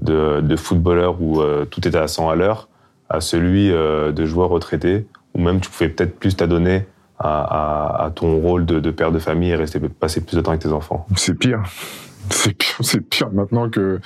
[0.00, 2.68] de, footballeur où tout était à 100 à l'heure
[3.08, 6.86] à celui de joueur retraité ou même tu pouvais peut-être plus t'adonner
[7.18, 10.72] à, ton rôle de, père de famille et rester passer plus de temps avec tes
[10.72, 11.06] enfants?
[11.16, 11.62] C'est pire.
[12.30, 14.00] C'est pire, pire maintenant que,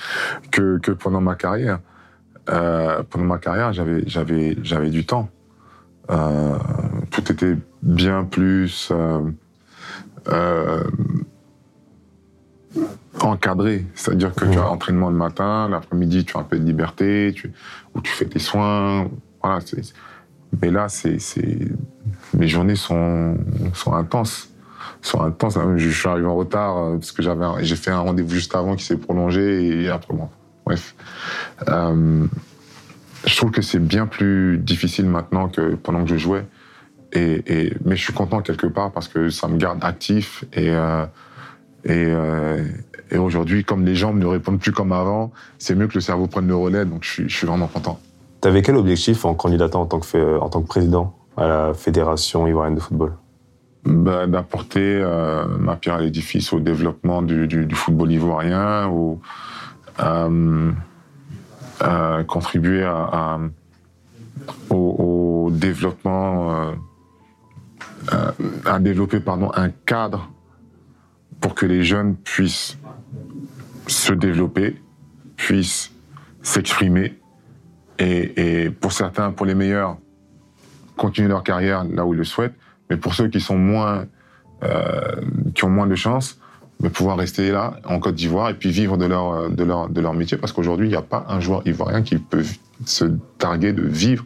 [0.51, 1.79] que, pendant ma carrière.
[2.49, 5.29] Euh, pendant ma carrière, j'avais du temps.
[6.09, 6.57] Euh,
[7.09, 8.91] tout était bien plus
[10.27, 10.83] euh,
[13.19, 13.85] encadré.
[13.95, 17.51] C'est-à-dire que tu as entraînement le matin, l'après-midi, tu as un peu de liberté, tu,
[17.95, 19.09] où tu fais tes soins.
[19.41, 19.93] Voilà, c'est,
[20.61, 21.17] mais là, c'est,
[22.33, 23.37] mes journées sont,
[23.73, 24.49] sont intenses.
[25.01, 25.57] Sont intenses.
[25.77, 28.75] Je suis arrivé en retard euh, parce que j'avais, j'ai fait un rendez-vous juste avant
[28.75, 30.29] qui s'est prolongé et après, bon,
[30.65, 30.95] bref.
[31.67, 32.25] Euh,
[33.25, 36.45] je trouve que c'est bien plus difficile maintenant que pendant que je jouais.
[37.13, 40.69] Et, et, mais je suis content quelque part parce que ça me garde actif et,
[40.69, 41.05] euh,
[41.83, 42.63] et, euh,
[43.11, 46.27] et aujourd'hui, comme les jambes ne répondent plus comme avant, c'est mieux que le cerveau
[46.27, 47.99] prenne le relais, donc je suis, je suis vraiment content.
[48.41, 51.73] Tu avais quel objectif en candidatant en tant que, en tant que président à la
[51.73, 53.13] Fédération ivoirienne de football?
[53.83, 59.19] Bah, D'apporter euh, ma pierre à l'édifice au développement du, du, football ivoirien, ou
[61.81, 63.39] euh, euh, contribuer à,
[64.69, 66.73] au, développement,
[68.65, 70.31] à développer pardon, un cadre
[71.39, 72.77] pour que les jeunes puissent
[73.87, 74.81] se développer,
[75.35, 75.91] puissent
[76.41, 77.19] s'exprimer
[77.99, 79.97] et, pour certains, pour les meilleurs,
[80.97, 82.55] continuer leur carrière là où ils le souhaitent.
[82.89, 84.05] Mais pour ceux qui sont moins,
[84.63, 85.21] euh,
[85.53, 86.39] qui ont moins de chance,
[86.81, 90.01] de pouvoir rester là en Côte d'Ivoire et puis vivre de leur de leur de
[90.01, 92.43] leur métier parce qu'aujourd'hui il n'y a pas un joueur ivoirien qui peut
[92.85, 93.05] se
[93.37, 94.25] targuer de vivre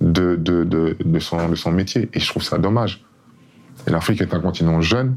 [0.00, 3.04] de de, de, de son de son métier et je trouve ça dommage.
[3.86, 5.16] L'Afrique est un continent jeune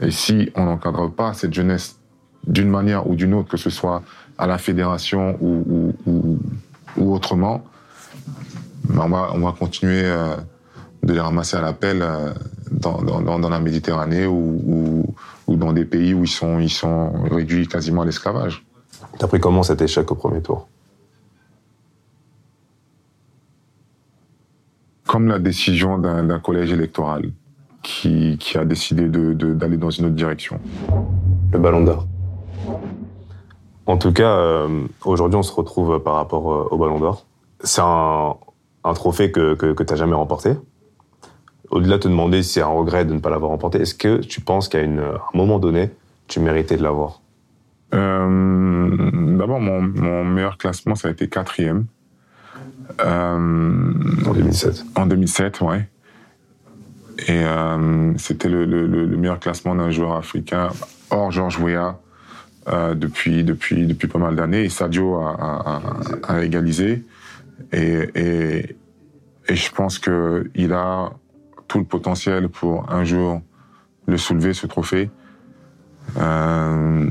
[0.00, 1.98] et si on n'encadre pas cette jeunesse
[2.46, 4.02] d'une manière ou d'une autre, que ce soit
[4.38, 5.92] à la fédération ou,
[6.96, 7.64] ou autrement,
[8.88, 10.36] on va, on va continuer euh,
[11.02, 12.32] de les ramasser à la pelle euh,
[12.70, 15.04] dans, dans, dans, la Méditerranée ou,
[15.46, 18.64] ou, dans des pays où ils sont, ils sont réduits quasiment à l'esclavage.
[19.18, 20.68] T'as pris comment cet échec au premier tour?
[25.06, 27.32] Comme la décision d'un collège électoral
[27.82, 30.60] qui, qui a décidé d'aller de, dans une autre direction.
[31.52, 32.06] Le ballon d'or.
[33.90, 37.26] En tout cas, euh, aujourd'hui, on se retrouve par rapport euh, au Ballon d'Or.
[37.64, 38.36] C'est un,
[38.94, 40.52] trophée que, que, tu n'as jamais remporté.
[41.70, 44.18] Au-delà de te demander si c'est un regret de ne pas l'avoir remporté, est-ce que
[44.18, 45.90] tu penses qu'à un moment donné,
[46.26, 47.20] tu méritais de l'avoir?
[47.94, 51.86] Euh, D'abord, mon, meilleur classement, ça a été quatrième.
[52.98, 53.38] en
[54.34, 54.84] 2007.
[54.96, 55.88] En 2007, ouais.
[57.28, 57.44] Et
[58.16, 60.70] c'était le, meilleur classement d'un joueur africain
[61.10, 61.98] hors Georges Weah
[62.68, 64.64] euh, depuis, depuis, depuis pas mal d'années.
[64.64, 65.80] Et Sadio a,
[66.28, 67.04] a, égalisé.
[67.72, 68.76] Et, et,
[69.48, 71.10] et, je pense qu'il a
[71.70, 73.40] tout le potentiel pour un jour
[74.06, 75.08] le soulever, ce trophée.
[76.16, 77.08] Euh,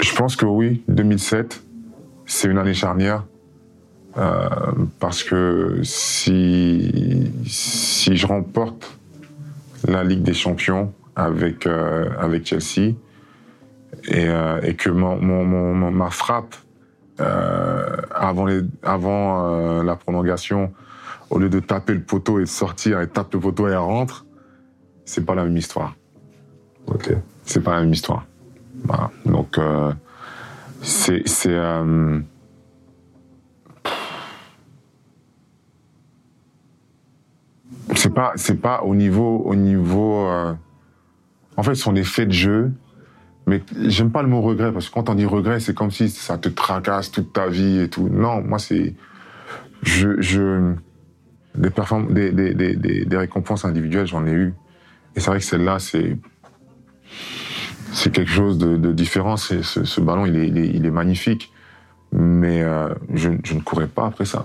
[0.00, 1.64] je pense que oui, 2007,
[2.26, 3.24] c'est une année charnière.
[4.16, 4.48] Euh,
[5.00, 8.96] parce que si, je remporte
[9.86, 12.08] la Ligue des Champions avec, euh,
[12.44, 12.94] Chelsea
[14.06, 16.54] et, que ma frappe
[17.18, 18.44] avant,
[19.82, 20.72] la prolongation,
[21.30, 23.78] au lieu de taper le poteau et de sortir, et tape le poteau et elle
[23.78, 24.26] rentre,
[25.04, 25.94] c'est pas la même histoire.
[26.86, 27.12] Ok.
[27.44, 28.26] C'est pas la même histoire.
[28.84, 29.10] Voilà.
[29.24, 29.92] Donc, euh,
[30.82, 31.22] c'est.
[31.26, 32.20] c'est euh,
[37.94, 40.26] c'est pas, c'est pas au niveau, au niveau.
[40.26, 40.54] euh,
[41.58, 42.72] en fait, des faits de jeu,
[43.48, 46.08] mais j'aime pas le mot regret parce que quand on dit regret, c'est comme si
[46.08, 48.08] ça te tracasse toute ta vie et tout.
[48.08, 48.94] Non, moi c'est,
[49.82, 50.74] je, je,
[51.58, 54.54] des, perform- des, des, des, des, des récompenses individuelles, j'en ai eu,
[55.16, 56.16] et c'est vrai que celle-là, c'est,
[57.92, 59.36] c'est quelque chose de, de différent.
[59.36, 61.52] Ce, ce ballon, il est, il est, il est magnifique,
[62.12, 64.44] mais euh, je, je ne courais pas après ça.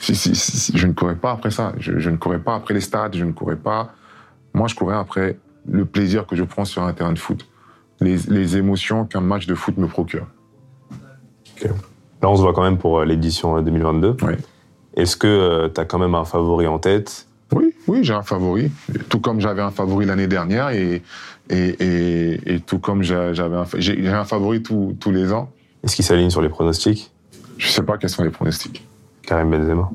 [0.00, 1.74] Si, si, si, si, je ne courais pas après ça.
[1.78, 3.14] Je, je ne courais pas après les stades.
[3.14, 3.92] Je ne courais pas.
[4.54, 5.38] Moi, je courais après
[5.68, 7.46] le plaisir que je prends sur un terrain de foot,
[8.00, 10.26] les, les émotions qu'un match de foot me procure.
[11.62, 11.70] Là,
[12.30, 14.16] on se voit quand même pour euh, l'édition euh, 2022.
[14.22, 14.34] Oui.
[14.94, 17.26] Est-ce que tu as quand même un favori en tête?
[17.52, 18.70] Oui, oui, j'ai un favori.
[19.08, 21.02] Tout comme j'avais un favori l'année dernière et,
[21.48, 25.50] et, et, et tout comme j'ai- j'avais un, j'ai un favori tous tous les ans.
[25.82, 27.10] Est-ce qu'il s'aligne sur les pronostics?
[27.58, 28.86] Je sais pas quels sont les pronostics.
[29.22, 29.90] Karim Benzema.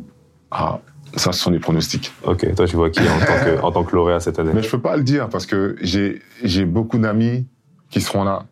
[0.51, 0.79] Ah,
[1.15, 2.11] ça, ce sont les pronostics.
[2.25, 4.51] Ok, toi, tu vois qui en tant que, en tant que lauréat cette année?
[4.53, 7.45] Mais je peux pas le dire parce que j'ai j'ai beaucoup d'amis
[7.89, 8.43] qui seront là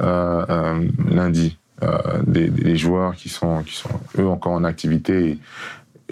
[0.00, 1.63] euh, euh, lundi, euh,
[2.26, 5.30] des, des joueurs qui sont qui sont eux encore en activité.
[5.30, 5.38] Et,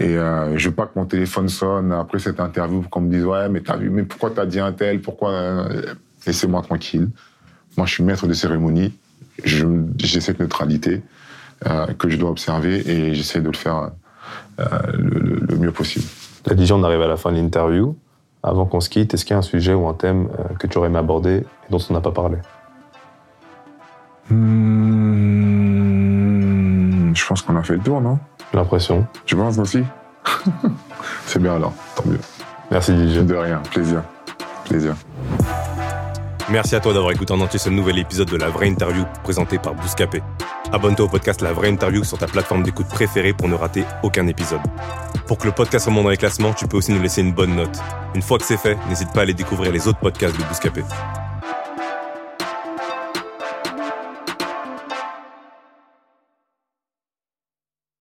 [0.04, 3.10] et euh, je veux pas que mon téléphone sonne après cette interview pour qu'on me
[3.10, 5.00] dise ouais mais t'as vu mais pourquoi t'as dit un tel?
[5.00, 5.94] Pourquoi euh,
[6.26, 7.08] laissez-moi tranquille.
[7.76, 8.92] Moi je suis maître de cérémonie.
[9.44, 11.02] J'ai cette neutralité
[11.66, 13.90] euh, que je dois observer et j'essaie de le faire
[14.60, 14.64] euh,
[14.98, 16.04] le, mieux possible.
[16.46, 17.96] Là, déjà, on arrive à la fin de l'interview.
[18.42, 20.66] Avant qu'on se quitte, est-ce qu'il y a un sujet ou un thème euh, que
[20.66, 22.38] tu aurais aimé aborder et dont on n'a pas parlé?
[25.92, 28.18] Hmm, je pense qu'on a fait le tour, non?
[28.52, 29.06] J'ai l'impression.
[29.26, 29.84] Tu penses aussi
[31.26, 32.20] C'est bien alors, tant mieux.
[32.70, 33.18] Merci DJ.
[33.18, 34.02] De rien, plaisir.
[34.64, 34.94] Plaisir.
[36.48, 39.58] Merci à toi d'avoir écouté en entier ce nouvel épisode de La Vraie Interview présenté
[39.58, 40.22] par Bouscapé.
[40.72, 44.26] Abonne-toi au podcast La Vraie Interview sur ta plateforme d'écoute préférée pour ne rater aucun
[44.26, 44.60] épisode.
[45.26, 47.54] Pour que le podcast remonte dans les classements, tu peux aussi nous laisser une bonne
[47.54, 47.78] note.
[48.14, 50.82] Une fois que c'est fait, n'hésite pas à aller découvrir les autres podcasts de Bouscapé.